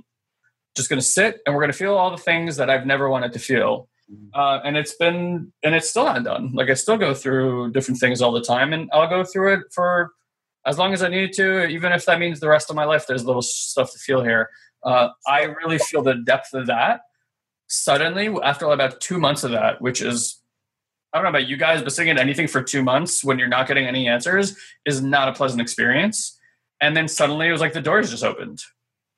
[0.76, 3.10] Just going to sit and we're going to feel all the things that I've never
[3.10, 3.89] wanted to feel.
[4.34, 6.52] Uh, and it's been, and it's still not done.
[6.54, 9.60] Like I still go through different things all the time and I'll go through it
[9.74, 10.12] for
[10.66, 13.06] as long as I need to, even if that means the rest of my life,
[13.08, 14.50] there's little stuff to feel here.
[14.84, 17.02] Uh, I really feel the depth of that
[17.68, 20.40] suddenly after about two months of that, which is
[21.12, 23.48] I don't know about you guys, but sitting at anything for two months when you're
[23.48, 26.38] not getting any answers is not a pleasant experience.
[26.82, 28.62] And then suddenly it was like the doors just opened.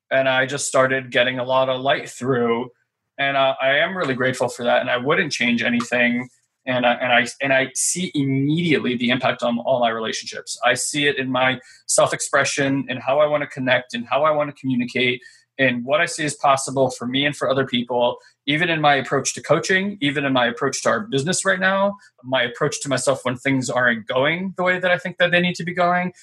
[0.10, 2.70] And I just started getting a lot of light through.
[3.22, 4.82] And uh, I am really grateful for that.
[4.82, 6.28] And I wouldn't change anything.
[6.66, 10.60] And I, and I and I see immediately the impact on all my relationships.
[10.66, 14.24] I see it in my self expression and how I want to connect and how
[14.24, 15.22] I want to communicate
[15.60, 18.96] and what I see as possible for me and for other people, even in my
[18.96, 22.90] approach to coaching, even in my approach to our business right now, my approach to
[22.90, 25.76] myself when things aren't going the way that I think that they need to be
[25.76, 26.14] going.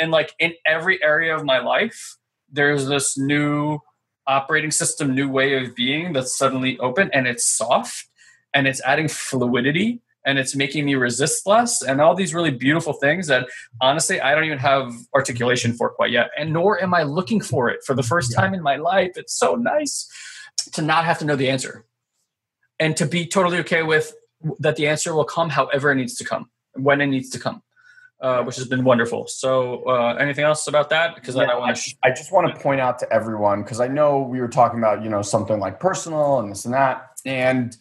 [0.00, 2.16] And like in every area of my life,
[2.50, 3.80] there's this new
[4.26, 8.08] operating system, new way of being that's suddenly open and it's soft
[8.54, 12.92] and it's adding fluidity and it's making me resist less and all these really beautiful
[12.92, 13.46] things that
[13.80, 16.30] honestly I don't even have articulation for quite yet.
[16.36, 19.12] And nor am I looking for it for the first time in my life.
[19.16, 20.10] It's so nice
[20.72, 21.84] to not have to know the answer
[22.78, 24.14] and to be totally okay with
[24.58, 27.62] that the answer will come however it needs to come, when it needs to come.
[28.18, 29.26] Uh, which has been wonderful.
[29.26, 31.14] So, uh, anything else about that?
[31.14, 33.88] Because Yeah, I, I, sh- I just want to point out to everyone because I
[33.88, 37.76] know we were talking about you know something like personal and this and that, and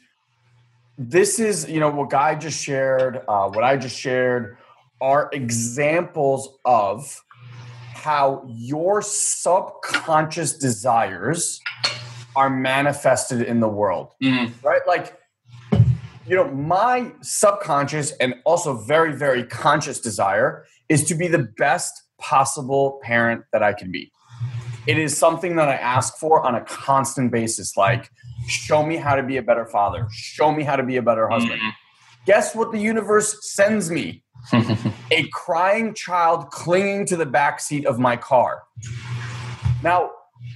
[0.97, 4.57] this is you know what Guy just shared, uh, what I just shared
[4.99, 7.23] are examples of
[7.93, 11.61] how your subconscious desires
[12.35, 14.81] are manifested in the world Mm, right?
[14.85, 15.17] Like,
[16.27, 22.03] you know, my subconscious and also very, very conscious desire is to be the best
[22.19, 24.11] possible parent that I can be.
[24.87, 27.75] It is something that I ask for on a constant basis.
[27.75, 28.09] Like,
[28.47, 31.27] show me how to be a better father, show me how to be a better
[31.27, 31.59] husband.
[31.59, 31.69] Mm-hmm.
[32.25, 34.23] Guess what the universe sends me?
[35.11, 38.63] a crying child clinging to the back seat of my car.
[39.81, 40.11] Now,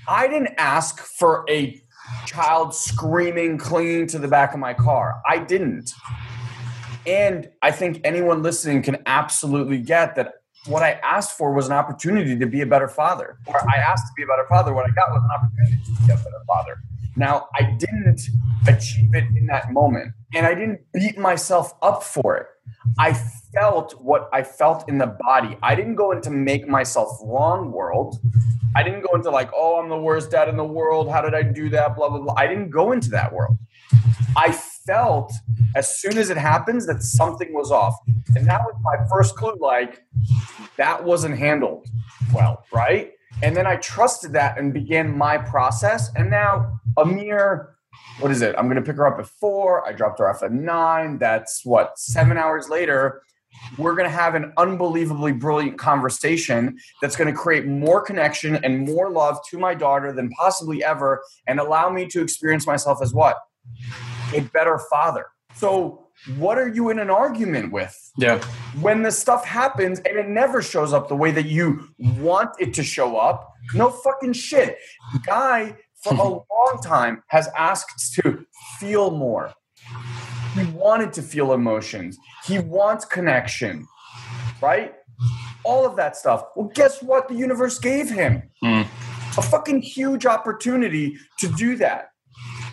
[0.08, 1.80] I didn't ask for a
[2.26, 5.22] child screaming, clinging to the back of my car.
[5.28, 5.92] I didn't.
[7.06, 10.34] And I think anyone listening can absolutely get that
[10.66, 13.38] what I asked for was an opportunity to be a better father.
[13.48, 14.74] Or I asked to be a better father.
[14.74, 16.78] What I got was an opportunity to be a better father.
[17.16, 18.22] Now, I didn't
[18.68, 22.48] achieve it in that moment, and I didn't beat myself up for it.
[22.98, 23.14] I
[23.54, 25.58] felt what I felt in the body.
[25.64, 28.20] I didn't go into make myself wrong world.
[28.76, 31.10] I didn't go into like, oh, I'm the worst dad in the world.
[31.10, 31.96] How did I do that?
[31.96, 32.36] Blah, blah, blah.
[32.38, 33.58] I didn't go into that world.
[34.38, 35.34] I felt
[35.76, 37.96] as soon as it happens that something was off.
[38.36, 40.04] And that was my first clue like,
[40.78, 41.88] that wasn't handled
[42.34, 43.14] well, right?
[43.42, 46.12] And then I trusted that and began my process.
[46.16, 47.76] And now a mere,
[48.20, 48.56] what is it?
[48.58, 49.88] I'm going to pick her up at four.
[49.88, 51.18] I dropped her off at nine.
[51.18, 53.22] That's what, seven hours later.
[53.78, 58.86] We're going to have an unbelievably brilliant conversation that's going to create more connection and
[58.86, 63.14] more love to my daughter than possibly ever and allow me to experience myself as
[63.14, 63.38] what?
[64.34, 65.28] A better father.
[65.56, 66.06] So,
[66.38, 67.98] what are you in an argument with?
[68.18, 68.44] yeah.
[68.82, 72.74] when the stuff happens and it never shows up the way that you want it
[72.74, 74.78] to show up, no fucking shit.
[75.26, 78.46] Guy for a long time has asked to
[78.80, 79.54] feel more.
[80.56, 82.18] He wanted to feel emotions.
[82.46, 83.88] He wants connection,
[84.62, 84.94] right?
[85.64, 86.44] All of that stuff.
[86.56, 87.28] Well, guess what?
[87.28, 88.86] The universe gave him Mm.
[89.38, 92.10] a fucking huge opportunity to do that.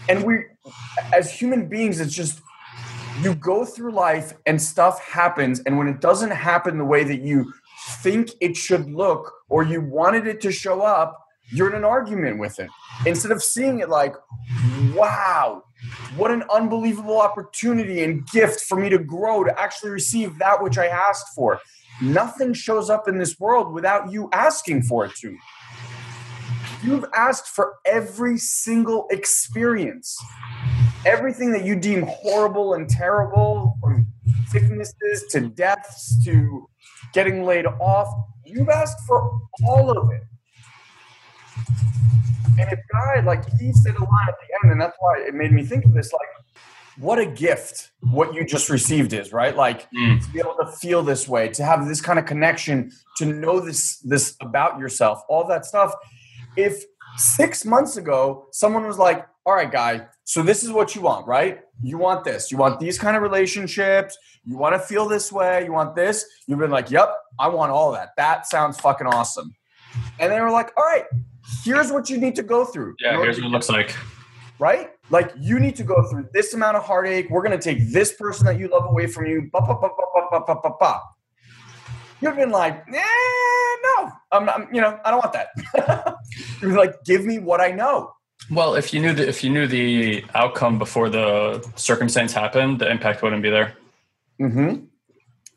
[0.09, 0.45] And we,
[1.13, 2.41] as human beings, it's just
[3.23, 7.23] you go through life and stuff happens and when it doesn't happen the way that
[7.23, 7.53] you
[8.03, 12.39] think it should look or you wanted it to show up you're in an argument
[12.39, 12.71] with it
[13.05, 14.15] instead of seeing it like
[14.95, 15.63] wow
[16.17, 20.79] what an unbelievable opportunity and gift for me to grow to actually receive that which
[20.79, 21.61] i asked for.
[22.03, 25.37] Nothing shows up in this world without you asking for it to
[26.87, 30.17] you've asked for every single experience.
[31.05, 34.07] Everything that you deem horrible and terrible, from
[34.49, 36.69] sicknesses to deaths to
[37.13, 38.09] getting laid off,
[38.45, 40.23] you've asked for all of it.
[42.59, 45.35] And if God, like he said a line at the end, and that's why it
[45.35, 46.29] made me think of this, like,
[46.99, 49.55] what a gift what you just received is, right?
[49.55, 50.25] Like Mm.
[50.25, 53.61] to be able to feel this way, to have this kind of connection, to know
[53.61, 55.93] this this about yourself, all that stuff.
[56.57, 56.83] If
[57.19, 61.27] six months ago someone was like, all right, guy, so this is what you want,
[61.27, 61.61] right?
[61.83, 62.51] You want this.
[62.51, 64.17] You want these kind of relationships.
[64.47, 65.65] You want to feel this way.
[65.67, 66.25] You want this.
[66.47, 68.11] You've been like, yep, I want all that.
[68.17, 69.55] That sounds fucking awesome.
[70.19, 71.05] And they were like, all right,
[71.65, 72.95] here's what you need to go through.
[73.01, 73.95] Yeah, here's what it looks like.
[74.59, 74.91] Right?
[75.11, 77.29] Like you need to go through this amount of heartache.
[77.31, 79.51] We're gonna take this person that you love away from you.
[79.53, 81.01] Ba, ba, ba, ba, ba, ba, ba, ba.
[82.21, 83.03] You've been like, eh,
[83.85, 86.17] no, I'm, I'm, you know, I don't want that.
[86.63, 88.13] You're like, give me what I know.
[88.51, 92.91] Well, if you knew the, if you knew the outcome before the circumstance happened, the
[92.91, 93.75] impact wouldn't be there.
[94.39, 94.87] Hmm.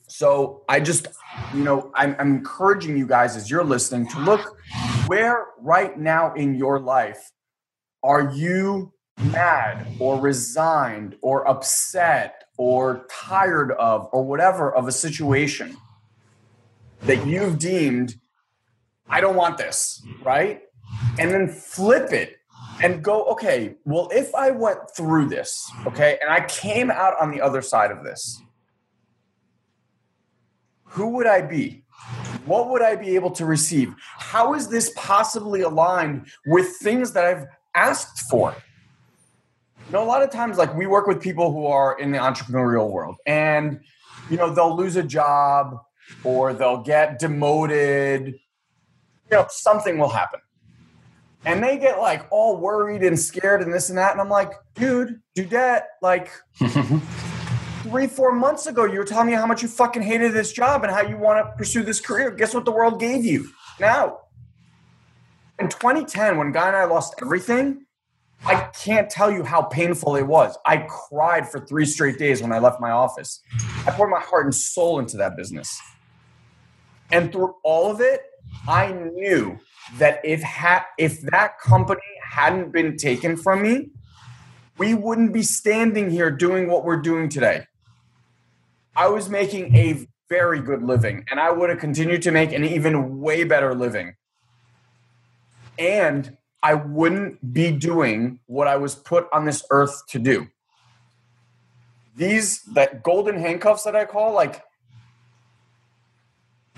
[0.08, 1.08] So I just,
[1.54, 4.58] you know, I'm, I'm encouraging you guys as you're listening to look
[5.10, 7.32] where right now in your life
[8.04, 8.94] are you
[9.32, 15.76] mad or resigned or upset or tired of or whatever of a situation
[17.02, 18.16] that you've deemed,
[19.08, 20.62] I don't want this, right?
[21.18, 22.38] and then flip it
[22.82, 27.32] and go, okay, well, if I went through this, okay, and I came out on
[27.32, 28.42] the other side of this,
[30.84, 31.84] who would I be?
[32.50, 33.94] What would I be able to receive?
[34.00, 38.56] How is this possibly aligned with things that I've asked for?
[39.86, 42.18] You know, a lot of times, like we work with people who are in the
[42.18, 43.80] entrepreneurial world, and
[44.32, 45.78] you know, they'll lose a job
[46.24, 48.26] or they'll get demoted.
[48.28, 50.40] You know, something will happen.
[51.46, 54.12] And they get like all worried and scared and this and that.
[54.12, 56.32] And I'm like, dude, Dudette, like
[57.90, 60.84] three, four months ago, you were telling me how much you fucking hated this job
[60.84, 62.30] and how you want to pursue this career.
[62.30, 63.50] Guess what the world gave you
[63.80, 64.20] now?
[65.58, 67.86] In 2010, when Guy and I lost everything,
[68.46, 70.58] I can't tell you how painful it was.
[70.66, 73.42] I cried for three straight days when I left my office.
[73.86, 75.82] I poured my heart and soul into that business.
[77.12, 78.22] And through all of it,
[78.68, 79.60] I knew
[79.98, 83.90] that if ha- if that company hadn't been taken from me,
[84.78, 87.66] we wouldn't be standing here doing what we're doing today.
[89.00, 92.66] I was making a very good living and I would have continued to make an
[92.66, 94.16] even way better living.
[95.80, 100.48] And I wouldn't be doing what I was put on this earth to do.
[102.18, 104.64] These that golden handcuffs that I call like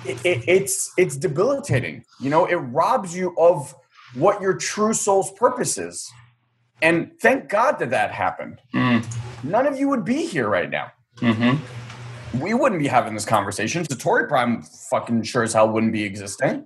[0.06, 2.06] it, it, it's it's debilitating.
[2.20, 3.74] You know, it robs you of
[4.14, 6.12] what your true soul's purpose is.
[6.84, 8.60] And thank God that that happened.
[8.76, 9.04] Mm.
[9.44, 10.92] None of you would be here right now.
[11.18, 11.81] Mm-hmm.
[12.40, 13.84] We wouldn't be having this conversation.
[13.84, 16.66] Satori Prime fucking sure as hell wouldn't be existing.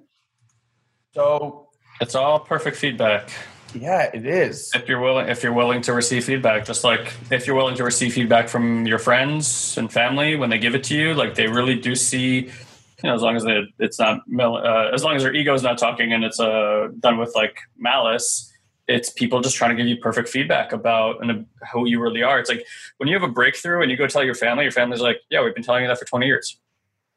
[1.13, 1.69] So
[2.01, 3.29] it's all perfect feedback.
[3.73, 4.71] Yeah, it is.
[4.73, 7.83] If you're willing, if you're willing to receive feedback, just like if you're willing to
[7.83, 11.47] receive feedback from your friends and family when they give it to you, like they
[11.47, 12.49] really do see
[13.03, 15.61] you know, as long as they, it's not, uh, as long as their ego is
[15.61, 18.51] not talking and it's uh, done with like malice,
[18.87, 22.39] it's people just trying to give you perfect feedback about and who you really are.
[22.39, 22.65] It's like
[22.97, 25.43] when you have a breakthrough and you go tell your family, your family's like, "Yeah,
[25.43, 26.59] we've been telling you that for 20 years."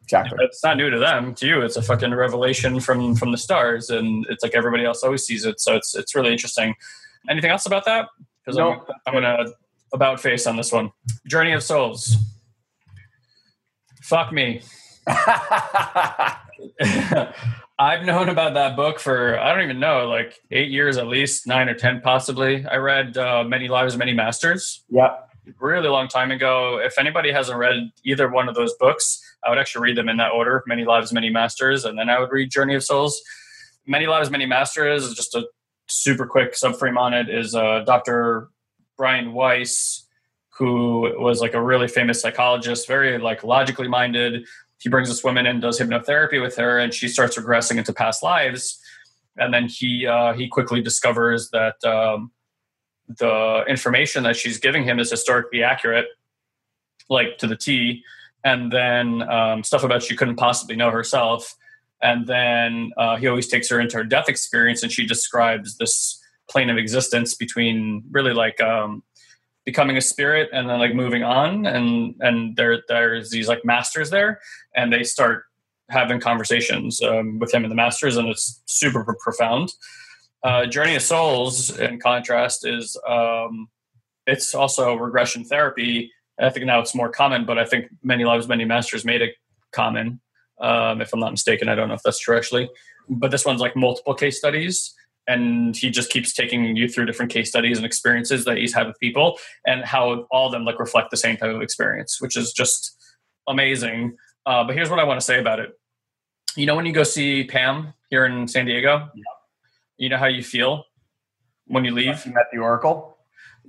[0.02, 0.38] Exactly.
[0.40, 1.34] It's not new to them.
[1.34, 5.02] To you, it's a fucking revelation from from the stars, and it's like everybody else
[5.02, 5.60] always sees it.
[5.60, 6.74] So it's it's really interesting.
[7.28, 8.08] Anything else about that?
[8.42, 8.72] Because no.
[8.72, 9.44] I'm, I'm gonna
[9.92, 10.90] about face on this one.
[11.26, 12.16] Journey of Souls.
[14.02, 14.62] Fuck me.
[17.78, 21.46] I've known about that book for I don't even know, like eight years at least,
[21.46, 22.66] nine or ten possibly.
[22.66, 24.82] I read uh, Many Lives, Many Masters.
[24.88, 25.14] Yeah,
[25.60, 26.80] really long time ago.
[26.82, 30.16] If anybody hasn't read either one of those books, I would actually read them in
[30.16, 33.22] that order: Many Lives, Many Masters, and then I would read Journey of Souls.
[33.86, 35.46] Many Lives, Many Masters is just a
[35.86, 37.30] super quick subframe on it.
[37.30, 38.48] Is uh, Dr.
[38.96, 40.04] Brian Weiss,
[40.58, 44.44] who was like a really famous psychologist, very like logically minded
[44.78, 48.22] he brings this woman in, does hypnotherapy with her, and she starts regressing into past
[48.22, 48.80] lives.
[49.36, 52.30] And then he uh, he quickly discovers that um,
[53.08, 56.06] the information that she's giving him is historically accurate,
[57.08, 58.02] like to the T.
[58.44, 61.56] And then um, stuff about she couldn't possibly know herself.
[62.00, 66.22] And then uh, he always takes her into her death experience, and she describes this
[66.48, 69.02] plane of existence between really like um,
[69.68, 74.08] becoming a spirit and then like moving on and and there there's these like masters
[74.08, 74.40] there
[74.74, 75.44] and they start
[75.90, 79.70] having conversations um, with him and the masters and it's super profound.
[80.42, 83.68] Uh, journey of souls in contrast is um,
[84.26, 88.48] it's also regression therapy i think now it's more common but i think many lives
[88.48, 89.34] many masters made it
[89.72, 90.18] common
[90.62, 91.68] um, if i'm not mistaken.
[91.68, 92.70] I don't know if that's true actually.
[93.10, 94.94] But this one's like multiple case studies
[95.28, 98.86] and he just keeps taking you through different case studies and experiences that he's had
[98.86, 102.36] with people and how all of them like reflect the same type of experience which
[102.36, 102.96] is just
[103.46, 105.78] amazing uh, but here's what i want to say about it
[106.56, 109.22] you know when you go see pam here in san diego yeah.
[109.98, 110.84] you know how you feel
[111.66, 113.14] when you leave you met the oracle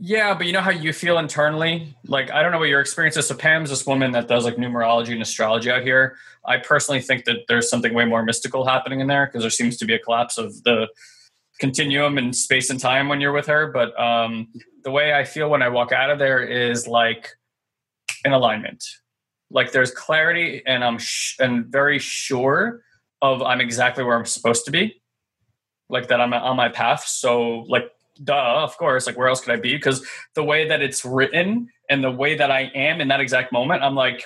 [0.01, 1.93] yeah, but you know how you feel internally?
[2.05, 3.27] Like, I don't know what your experience is.
[3.27, 6.15] So, Pam's this woman that does like numerology and astrology out here.
[6.45, 9.75] I personally think that there's something way more mystical happening in there because there seems
[9.75, 10.87] to be a collapse of the
[11.59, 13.71] continuum and space and time when you're with her.
[13.71, 14.47] But um,
[14.83, 17.29] the way I feel when I walk out of there is like
[18.25, 18.83] an alignment.
[19.51, 22.81] Like there's clarity, and I'm sh- and very sure
[23.21, 25.01] of I'm exactly where I'm supposed to be.
[25.89, 27.05] Like that I'm on my path.
[27.05, 27.91] So like
[28.23, 29.07] duh, of course.
[29.07, 29.75] Like where else could I be?
[29.75, 30.05] Because
[30.35, 33.81] the way that it's written and the way that I am in that exact moment,
[33.81, 34.25] I'm like,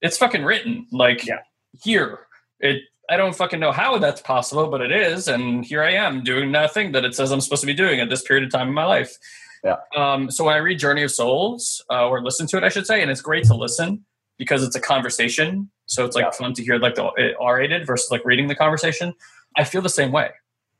[0.00, 0.86] it's fucking written.
[0.90, 1.38] Like yeah.
[1.82, 2.26] here,
[2.60, 2.82] it
[3.12, 5.28] I don't fucking know how that's possible, but it is.
[5.28, 8.08] And here I am doing nothing that it says I'm supposed to be doing at
[8.08, 9.18] this period of time in my life.
[9.62, 9.76] Yeah.
[9.94, 12.86] Um, so when I read Journey of Souls, uh, or listen to it, I should
[12.86, 14.06] say, and it's great to listen
[14.38, 15.70] because it's a conversation.
[15.84, 16.30] So it's like yeah.
[16.30, 19.12] fun to hear like the R rated versus like reading the conversation.
[19.56, 20.30] I feel the same way.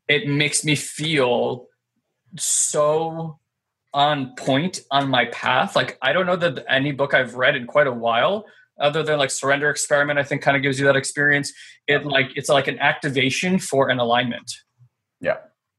[0.09, 1.69] it makes me feel
[2.39, 3.39] so
[3.95, 5.77] on point on my path.
[5.77, 8.47] Like I don't know that any book I've read in quite a while,
[8.83, 11.53] other than like Surrender Experiment, I think kind of gives you that experience.
[11.87, 14.53] It like it's like an activation for an alignment.
[15.21, 15.37] Yeah.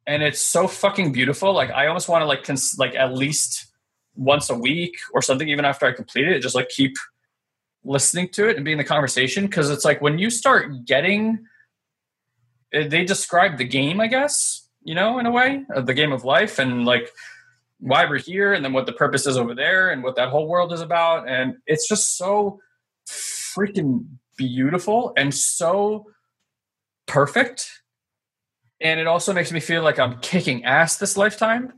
[0.07, 1.53] And it's so fucking beautiful.
[1.53, 3.67] Like I almost want to like cons- like at least
[4.15, 6.95] once a week or something, even after I complete it, just like keep
[7.83, 9.47] listening to it and be in the conversation.
[9.49, 11.45] Cause it's like when you start getting
[12.73, 16.23] eh, they describe the game, I guess, you know, in a way, the game of
[16.23, 17.09] life and like
[17.79, 20.47] why we're here and then what the purpose is over there and what that whole
[20.47, 21.27] world is about.
[21.27, 22.59] And it's just so
[23.55, 24.05] freaking
[24.37, 26.05] beautiful and so
[27.07, 27.69] perfect.
[28.81, 31.73] And it also makes me feel like I'm kicking ass this lifetime.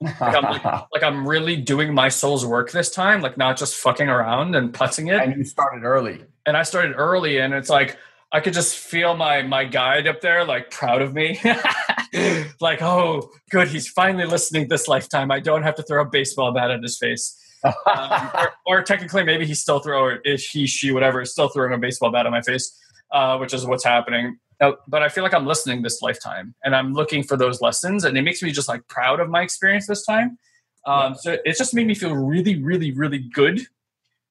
[0.00, 0.44] Like I'm,
[0.92, 4.72] like I'm really doing my soul's work this time, like not just fucking around and
[4.72, 5.22] putzing it.
[5.22, 6.24] and you started early.
[6.46, 7.98] And I started early, and it's like
[8.32, 11.40] I could just feel my my guide up there, like proud of me.
[12.60, 15.30] like, oh, good, he's finally listening this lifetime.
[15.30, 17.36] I don't have to throw a baseball bat at his face.
[17.64, 17.74] Um,
[18.34, 21.78] or, or, technically, maybe he's still throwing, Is he, she, whatever, is still throwing a
[21.78, 22.76] baseball bat at my face,
[23.12, 24.38] uh, which is what's happening.
[24.60, 28.04] Now, but I feel like I'm listening this lifetime, and I'm looking for those lessons,
[28.04, 30.38] and it makes me just like proud of my experience this time.
[30.86, 33.60] Um, so it's just made me feel really, really, really good.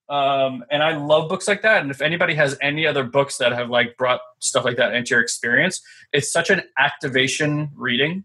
[0.10, 1.82] Um, and I love books like that.
[1.82, 5.12] And if anybody has any other books that have like brought stuff like that into
[5.12, 5.82] your experience,
[6.14, 8.24] it's such an activation reading.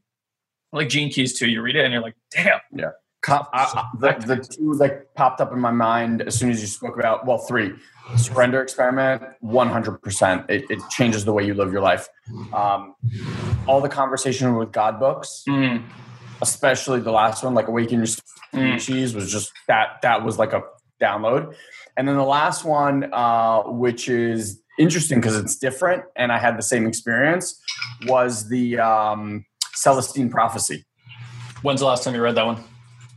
[0.73, 1.49] Like Gene Keys too.
[1.49, 2.61] You read it and you're like, damn.
[2.73, 2.91] Yeah.
[3.53, 6.99] I, the, the two that popped up in my mind as soon as you spoke
[6.99, 7.73] about well three
[8.17, 12.09] surrender experiment 100% it, it changes the way you live your life.
[12.53, 12.95] Um,
[13.67, 15.85] all the conversation with god books Mm.
[16.41, 20.63] especially the last one like awaken your species was just that that was like a
[21.01, 21.55] download.
[21.97, 26.57] And then the last one uh, which is interesting because it's different and i had
[26.59, 27.61] the same experience
[28.07, 29.45] was the um,
[29.75, 30.85] celestine prophecy.
[31.63, 32.63] When's the last time you read that one?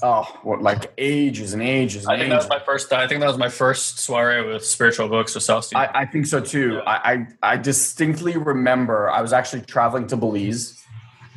[0.02, 2.92] Oh what, like ages and ages and I think that was my first.
[2.92, 5.78] I think that was my first soiree with spiritual books with Celestine.
[5.78, 6.82] I, I think so too.
[6.86, 10.82] I, I I distinctly remember I was actually traveling to Belize.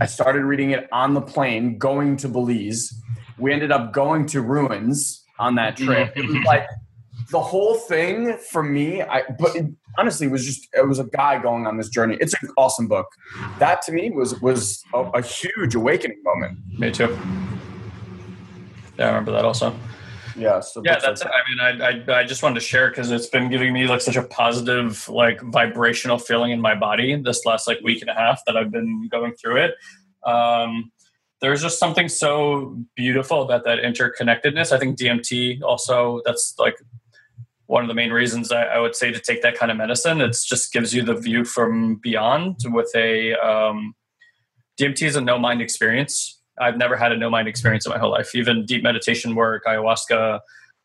[0.01, 2.95] I started reading it on the plane going to Belize.
[3.39, 5.87] We ended up going to ruins on that mm-hmm.
[5.87, 6.17] trip.
[6.17, 6.69] It was like
[7.31, 9.03] the whole thing for me.
[9.03, 9.67] I but it
[9.99, 12.17] honestly was just it was a guy going on this journey.
[12.21, 13.07] It's an awesome book.
[13.59, 16.59] That to me was was a, a huge awakening moment.
[16.79, 17.17] Me too.
[18.99, 19.75] Yeah, I remember that also.
[20.37, 20.61] Yeah.
[20.61, 21.25] So Yeah, that's it.
[21.25, 23.87] like I mean, I, I I just wanted to share because it's been giving me
[23.87, 28.11] like such a positive, like vibrational feeling in my body this last like week and
[28.11, 29.75] a half that I've been going through it.
[30.25, 30.93] Um,
[31.41, 34.73] there's just something so beautiful about that interconnectedness.
[34.73, 36.77] I think DMT also that's like
[37.67, 40.21] one of the main reasons I, I would say to take that kind of medicine.
[40.21, 43.95] It just gives you the view from beyond with a um,
[44.81, 46.38] DMT is a no mind experience.
[46.61, 48.35] I've never had a no mind experience in my whole life.
[48.35, 50.41] Even deep meditation work, ayahuasca,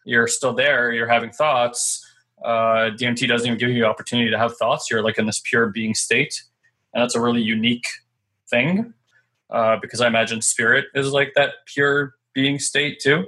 [0.06, 2.06] you're still there, you're having thoughts.
[2.44, 4.90] Uh, DMT doesn't even give you the opportunity to have thoughts.
[4.92, 6.44] You're like in this pure being state.
[6.94, 7.88] And that's a really unique
[8.50, 8.94] thing
[9.50, 13.26] uh, because I imagine spirit is like that pure being state too.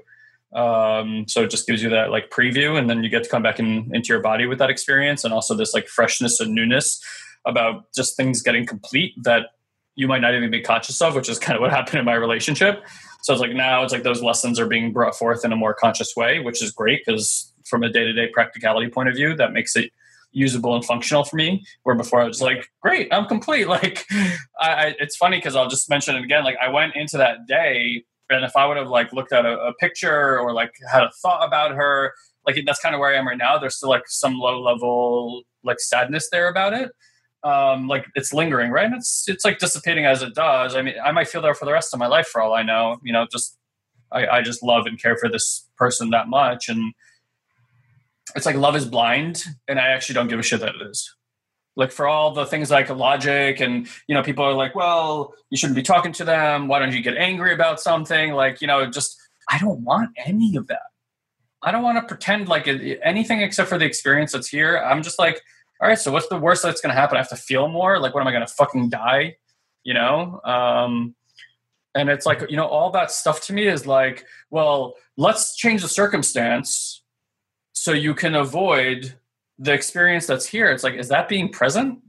[0.54, 3.44] Um, so it just gives you that like preview, and then you get to come
[3.44, 7.04] back in, into your body with that experience, and also this like freshness and newness
[7.46, 9.50] about just things getting complete that
[9.96, 12.16] you might not even be conscious of, which is kind of what happened in my
[12.16, 12.84] relationship.
[13.22, 15.74] So it's like now it's like those lessons are being brought forth in a more
[15.74, 19.36] conscious way, which is great because from a day to day practicality point of view,
[19.36, 19.92] that makes it
[20.32, 21.66] usable and functional for me.
[21.84, 23.68] Where before I was like, great, I'm complete.
[23.76, 24.06] Like,
[24.60, 26.44] I, I it's funny because I'll just mention it again.
[26.44, 29.58] Like, I went into that day, and if I would have like looked at a,
[29.58, 32.14] a picture or like had a thought about her,
[32.46, 33.58] like that's kind of where I am right now.
[33.58, 36.92] There's still like some low level like sadness there about it.
[37.46, 38.88] Um, like it's lingering, right?
[38.88, 40.76] And it's it's like dissipating as it does.
[40.76, 42.64] I mean, I might feel there for the rest of my life for all I
[42.64, 42.98] know.
[43.04, 43.56] You know, just
[44.12, 46.94] I, I just love and care for this person that much, and
[48.36, 51.14] it's like love is blind, and I actually don't give a shit that it is.
[51.76, 55.58] Like for all the things like logic, and you know, people are like, "Well, you
[55.58, 56.68] shouldn't be talking to them.
[56.68, 59.16] Why don't you get angry about something?" Like you know, just
[59.52, 60.88] I don't want any of that.
[61.62, 64.78] I don't want to pretend like anything except for the experience that's here.
[64.78, 65.42] I'm just like,
[65.82, 67.18] all right, so what's the worst that's going to happen?
[67.18, 68.00] I have to feel more.
[68.00, 69.38] Like, what am I going to fucking die?
[69.84, 70.40] You know?
[70.44, 71.16] Um,
[71.96, 75.82] and it's like, you know, all that stuff to me is like, well, let's change
[75.82, 77.02] the circumstance
[77.74, 79.14] so you can avoid
[79.60, 80.72] the experience that's here.
[80.72, 82.00] It's like, is that being present?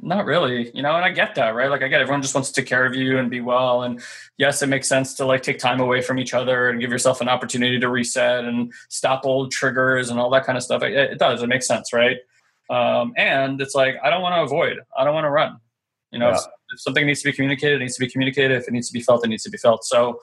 [0.00, 1.68] Not really, you know, and I get that, right?
[1.68, 3.82] Like I get everyone just wants to take care of you and be well.
[3.82, 4.00] And
[4.36, 7.20] yes, it makes sense to like take time away from each other and give yourself
[7.20, 10.84] an opportunity to reset and stop old triggers and all that kind of stuff.
[10.84, 11.42] It, it does.
[11.42, 12.16] It makes sense, right?
[12.70, 14.78] Um, and it's like I don't want to avoid.
[14.96, 15.56] I don't want to run.
[16.12, 16.36] You know, Yeah.
[16.36, 16.42] if,
[16.74, 18.52] if something needs to be communicated, it needs to be communicated.
[18.56, 19.84] If it needs to be felt, it needs to be felt.
[19.84, 20.20] So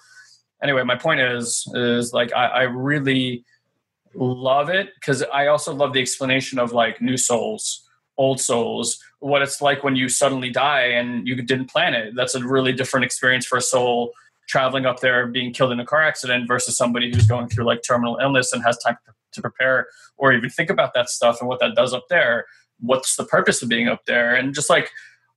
[0.64, 3.44] anyway, my point is is like I, I really
[4.14, 7.86] love it because I also love the explanation of like new souls,
[8.18, 12.16] old souls, what it's like when you suddenly die and you didn't plan it.
[12.16, 14.14] That's a really different experience for a soul
[14.48, 17.82] traveling up there being killed in a car accident versus somebody who's going through like
[17.82, 18.98] terminal illness and has time
[19.32, 19.88] to prepare
[20.18, 22.46] or even think about that stuff and what that does up there.
[22.80, 24.36] What's the purpose of being up there?
[24.36, 24.92] And just like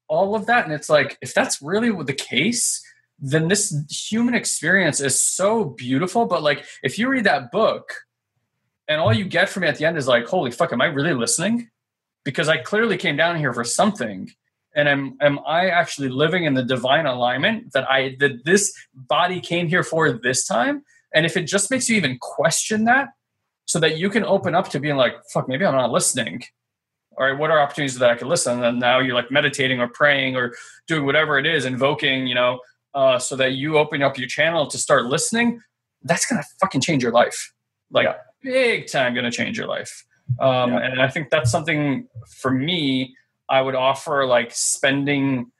[0.08, 0.64] all of that.
[0.64, 2.84] And it's like if that's really the case
[3.20, 6.26] then this human experience is so beautiful.
[6.26, 7.92] But like if you read that book
[8.88, 10.86] and all you get from me at the end is like holy fuck am i
[10.86, 11.70] really listening
[12.28, 14.30] because i clearly came down here for something.
[14.76, 19.40] And am am i actually living in the divine alignment that i that this body
[19.40, 20.82] came here for this time?
[21.14, 23.08] And if it just makes you even question that
[23.64, 26.42] so that you can open up to being like fuck maybe i'm not listening.
[27.16, 28.62] All right what are opportunities that i could listen?
[28.62, 30.52] And now you're like meditating or praying or
[30.86, 32.60] doing whatever it is invoking you know
[32.94, 35.62] uh, so that you open up your channel to start listening
[36.02, 37.54] that's gonna fucking change your life.
[37.90, 38.16] Like yeah.
[38.42, 40.04] big time gonna change your life
[40.40, 40.78] um, yeah.
[40.80, 43.14] and i think that's something for me
[43.48, 45.50] I would offer like spending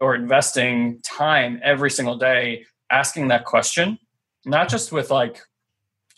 [0.00, 3.98] or investing time every single day asking that question,
[4.44, 5.40] not just with like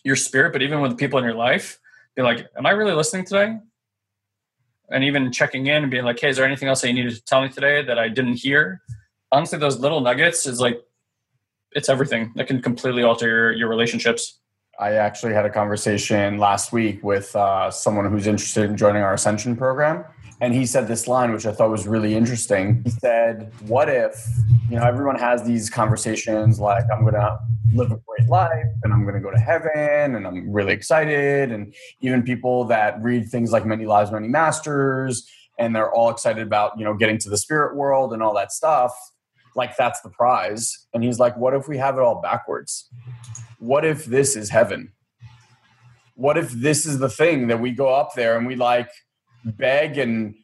[0.05, 1.79] your spirit, but even with the people in your life.
[2.17, 3.59] Be like, am I really listening today?
[4.91, 7.15] And even checking in and being like, hey, is there anything else that you needed
[7.15, 8.81] to tell me today that I didn't hear?
[9.31, 10.83] Honestly, those little nuggets is like,
[11.73, 14.41] it's everything that can completely alter your, your relationships.
[14.81, 19.15] I actually had a conversation last week with uh, someone who's interested in joining our
[19.15, 20.05] Ascension program.
[20.41, 22.83] And he said this line which i thought was really interesting.
[22.85, 24.25] He said what if
[24.71, 27.41] you know everyone has these conversations like i'm gonna
[27.75, 31.51] live a great life and i'm gonna go to heaven and i'm really excited.
[31.51, 36.47] And even people that read things like many lives many masters and they're all excited
[36.47, 38.93] about you know getting to the spirit world and all that stuff
[39.57, 40.87] like that's the prize.
[40.95, 42.89] And he's like what if we have it all backwards
[43.59, 44.93] what if this is heaven
[46.15, 48.91] what if this is the thing that we go up there and we like
[49.45, 50.35] beg and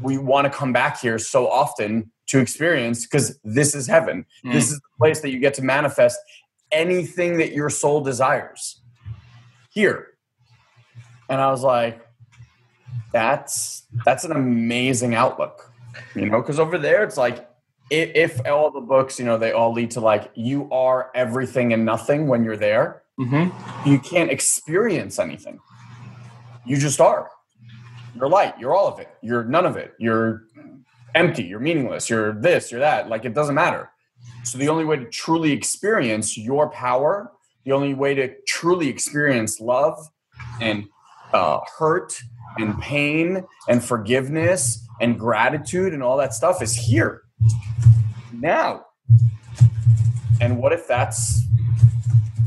[0.00, 4.26] we want to come back here so often to experience because this is heaven.
[4.44, 4.52] Mm.
[4.52, 6.18] This is the place that you get to manifest
[6.72, 8.80] anything that your soul desires
[9.70, 10.08] here.
[11.28, 12.04] And I was like,
[13.12, 15.70] that's that's an amazing outlook,
[16.14, 17.48] you know, because over there it's like
[17.92, 21.74] if, if, all the books, you know, they all lead to like you are everything
[21.74, 23.02] and nothing when you're there.
[23.20, 23.88] Mm-hmm.
[23.88, 25.60] You can't experience anything.
[26.64, 27.28] You just are.
[28.16, 28.58] You're light.
[28.58, 29.10] You're all of it.
[29.22, 29.92] You're none of it.
[29.98, 30.44] You're
[31.14, 31.42] empty.
[31.42, 32.08] You're meaningless.
[32.08, 32.70] You're this.
[32.70, 33.10] You're that.
[33.10, 33.90] Like it doesn't matter.
[34.44, 37.30] So the only way to truly experience your power,
[37.64, 39.98] the only way to truly experience love
[40.62, 40.88] and
[41.34, 42.18] uh, hurt
[42.56, 47.22] and pain and forgiveness and gratitude and all that stuff is here
[48.42, 48.84] now.
[50.40, 51.42] And what if that's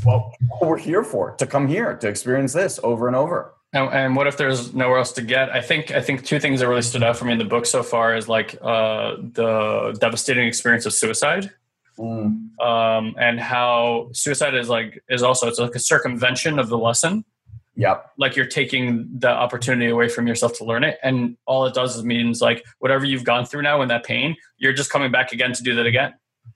[0.03, 0.31] what
[0.61, 1.31] we're here for?
[1.31, 3.53] To come here to experience this over and over.
[3.73, 5.49] And, and, what if there's nowhere else to get?
[5.49, 7.65] I think I think two things that really stood out for me in the book
[7.65, 11.51] so far is like uh, the devastating experience of suicide,
[11.97, 12.59] mm.
[12.61, 17.25] um, and how suicide is like is also it's like a circumvention of the lesson.
[17.77, 18.11] Yep.
[18.17, 21.95] Like you're taking the opportunity away from yourself to learn it, and all it does
[21.95, 25.31] is means like whatever you've gone through now in that pain, you're just coming back
[25.33, 26.13] again to do that again.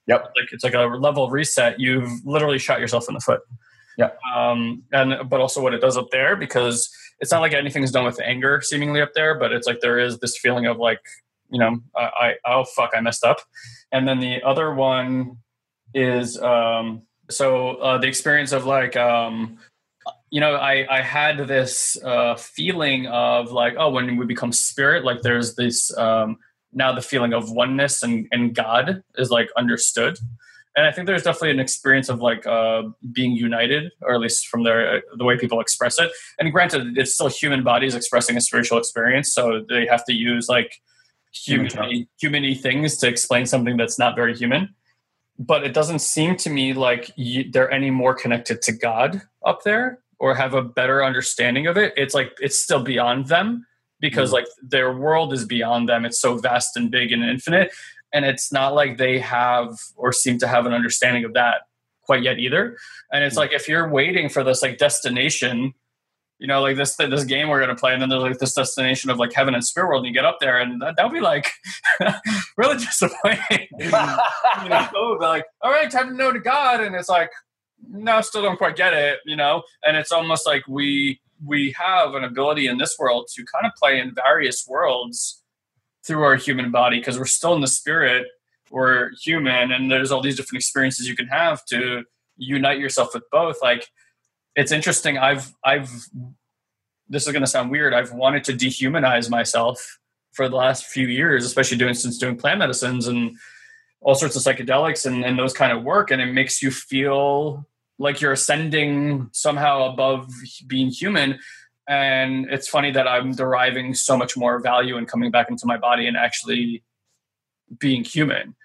[0.08, 0.22] Yep.
[0.22, 1.80] Like it's like a level of reset.
[1.80, 3.42] You've literally shot yourself in the foot.
[3.98, 4.12] Yeah.
[4.36, 6.90] Um, and but also what it does up there because
[7.20, 10.20] it's not like anything's done with anger seemingly up there, but it's like there is
[10.20, 11.02] this feeling of like,
[11.52, 13.40] you know, I, I oh fuck, I messed up.
[13.92, 15.38] And then the other one
[15.94, 19.58] is um, so uh, the experience of like um,
[20.32, 25.04] you know i i had this uh, feeling of like oh when we become spirit
[25.04, 26.38] like there's this um,
[26.74, 30.18] now the feeling of oneness and and god is like understood
[30.76, 34.48] and I think there's definitely an experience of like uh, being united, or at least
[34.48, 36.10] from their uh, the way people express it.
[36.40, 40.48] And granted, it's still human bodies expressing a spiritual experience, so they have to use
[40.48, 40.80] like
[41.34, 44.74] human human things to explain something that's not very human.
[45.38, 49.64] But it doesn't seem to me like you, they're any more connected to God up
[49.64, 51.94] there, or have a better understanding of it.
[51.96, 53.66] It's like it's still beyond them
[54.00, 54.34] because mm.
[54.34, 56.06] like their world is beyond them.
[56.06, 57.72] It's so vast and big and infinite
[58.14, 61.62] and it's not like they have or seem to have an understanding of that
[62.04, 62.78] quite yet either
[63.12, 63.42] and it's hmm.
[63.42, 65.74] like if you're waiting for this like destination
[66.40, 68.54] you know like this this game we're going to play and then there's like this
[68.54, 71.14] destination of like heaven and spirit world and you get up there and that, would
[71.14, 71.52] be like
[72.58, 73.40] really disappointing
[73.80, 73.90] you
[74.70, 77.30] know like all right time to know to god and it's like
[77.88, 79.64] no still don't quite get it you know?
[79.84, 83.72] And it's almost like we we have an ability in this world to kind of
[83.78, 85.44] play in various worlds
[86.06, 88.28] through our human body because we're still in the spirit
[88.72, 92.04] we're human and there's all these different experiences you can have to
[92.38, 93.58] unite yourself with both.
[93.62, 93.88] Like
[94.56, 95.90] it's interesting i've i've
[97.08, 100.00] this is going to sound weird i've wanted to dehumanize myself
[100.32, 103.36] for the last few years especially doing since doing plant medicines and
[104.02, 107.68] all sorts of psychedelics and, and those kind of work and it makes you feel
[107.98, 110.32] like you're ascending somehow above
[110.68, 111.40] being human.
[111.88, 115.78] And it's funny that i'm deriving so much more value in coming back into my
[115.78, 116.84] body and actually
[117.80, 118.56] being human.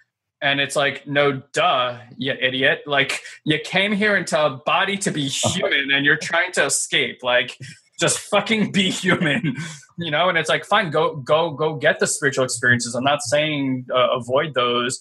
[0.41, 2.83] And it's like no duh you idiot.
[2.87, 7.23] Like you came here into a body to be human and you're trying to escape.
[7.23, 7.57] Like
[7.99, 9.57] just fucking be human
[9.99, 10.29] you know?
[10.29, 12.95] And it's like fine go go go get the spiritual experiences.
[12.95, 15.01] I'm not saying uh, avoid those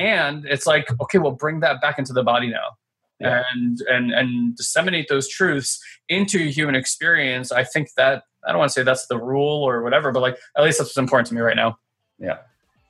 [0.00, 2.76] and it's like okay well bring that back into the body now.
[3.20, 3.42] Yeah.
[3.52, 5.78] and and and disseminate those truths
[6.08, 7.52] into human experience.
[7.52, 10.38] I think that i don't want to say that's the rule or whatever but like
[10.56, 11.78] at least that's what's important to me right now.
[12.18, 12.38] Yeah.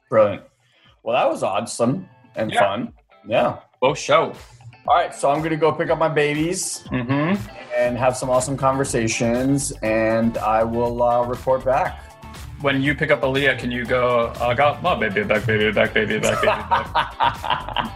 [0.09, 0.43] Brilliant.
[1.03, 2.61] Well that was awesome and yeah.
[2.61, 2.93] fun.
[3.27, 3.59] Yeah.
[3.81, 4.33] Both show.
[4.87, 7.37] All right so i'm gonna go pick up my babies mm-hmm.
[7.77, 12.10] and have some awesome conversations and i will uh, report back
[12.61, 15.95] when you pick up Aaliyah, can you go, I got my baby back, baby back,
[15.95, 17.93] baby back, baby back?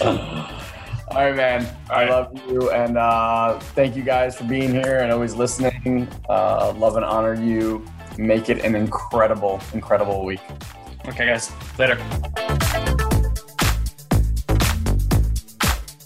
[1.08, 1.64] All right, man.
[1.88, 2.08] All right.
[2.08, 2.70] I love you.
[2.70, 6.08] And uh, thank you guys for being here and always listening.
[6.28, 7.84] Uh, love and honor you.
[8.18, 10.40] Make it an incredible, incredible week.
[11.06, 11.52] Okay, guys.
[11.78, 11.96] Later.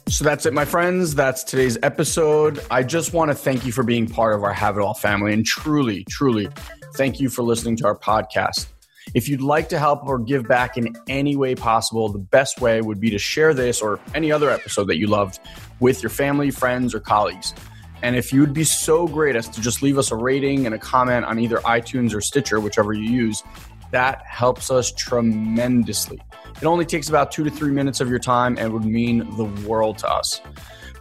[0.09, 1.15] So that's it, my friends.
[1.15, 2.63] That's today's episode.
[2.71, 5.33] I just want to thank you for being part of our Have It All family
[5.33, 6.51] and truly, truly
[6.95, 8.67] Thank you for listening to our podcast.
[9.15, 12.81] If you'd like to help or give back in any way possible, the best way
[12.81, 15.41] would be to share this or any other episode that you loved
[15.79, 17.55] with your family, friends, or colleagues.
[18.03, 20.79] And if you'd be so great as to just leave us a rating and a
[20.79, 23.43] comment on either iTunes or Stitcher, whichever you use,
[23.91, 26.21] that helps us tremendously.
[26.61, 29.45] It only takes about two to three minutes of your time and would mean the
[29.69, 30.41] world to us.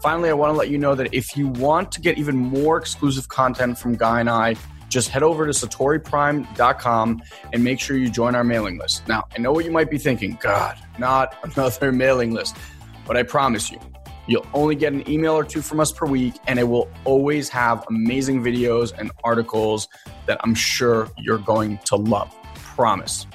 [0.02, 2.78] Finally, I want to let you know that if you want to get even more
[2.78, 4.56] exclusive content from Guy and I,
[4.90, 7.22] just head over to satoriprime.com
[7.54, 9.08] and make sure you join our mailing list.
[9.08, 12.58] Now, I know what you might be thinking God, not another mailing list,
[13.06, 13.80] but I promise you,
[14.28, 17.50] you'll only get an email or two from us per week, and it will always
[17.50, 19.88] have amazing videos and articles
[20.26, 22.36] that I'm sure you're going to love.
[22.56, 23.26] Promise.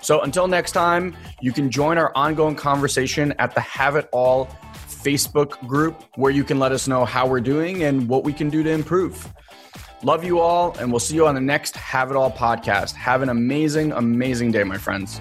[0.00, 4.46] So until next time, you can join our ongoing conversation at the Have It All
[4.86, 8.48] Facebook group where you can let us know how we're doing and what we can
[8.50, 9.32] do to improve.
[10.04, 12.94] Love you all, and we'll see you on the next Have It All podcast.
[12.94, 15.20] Have an amazing, amazing day, my friends.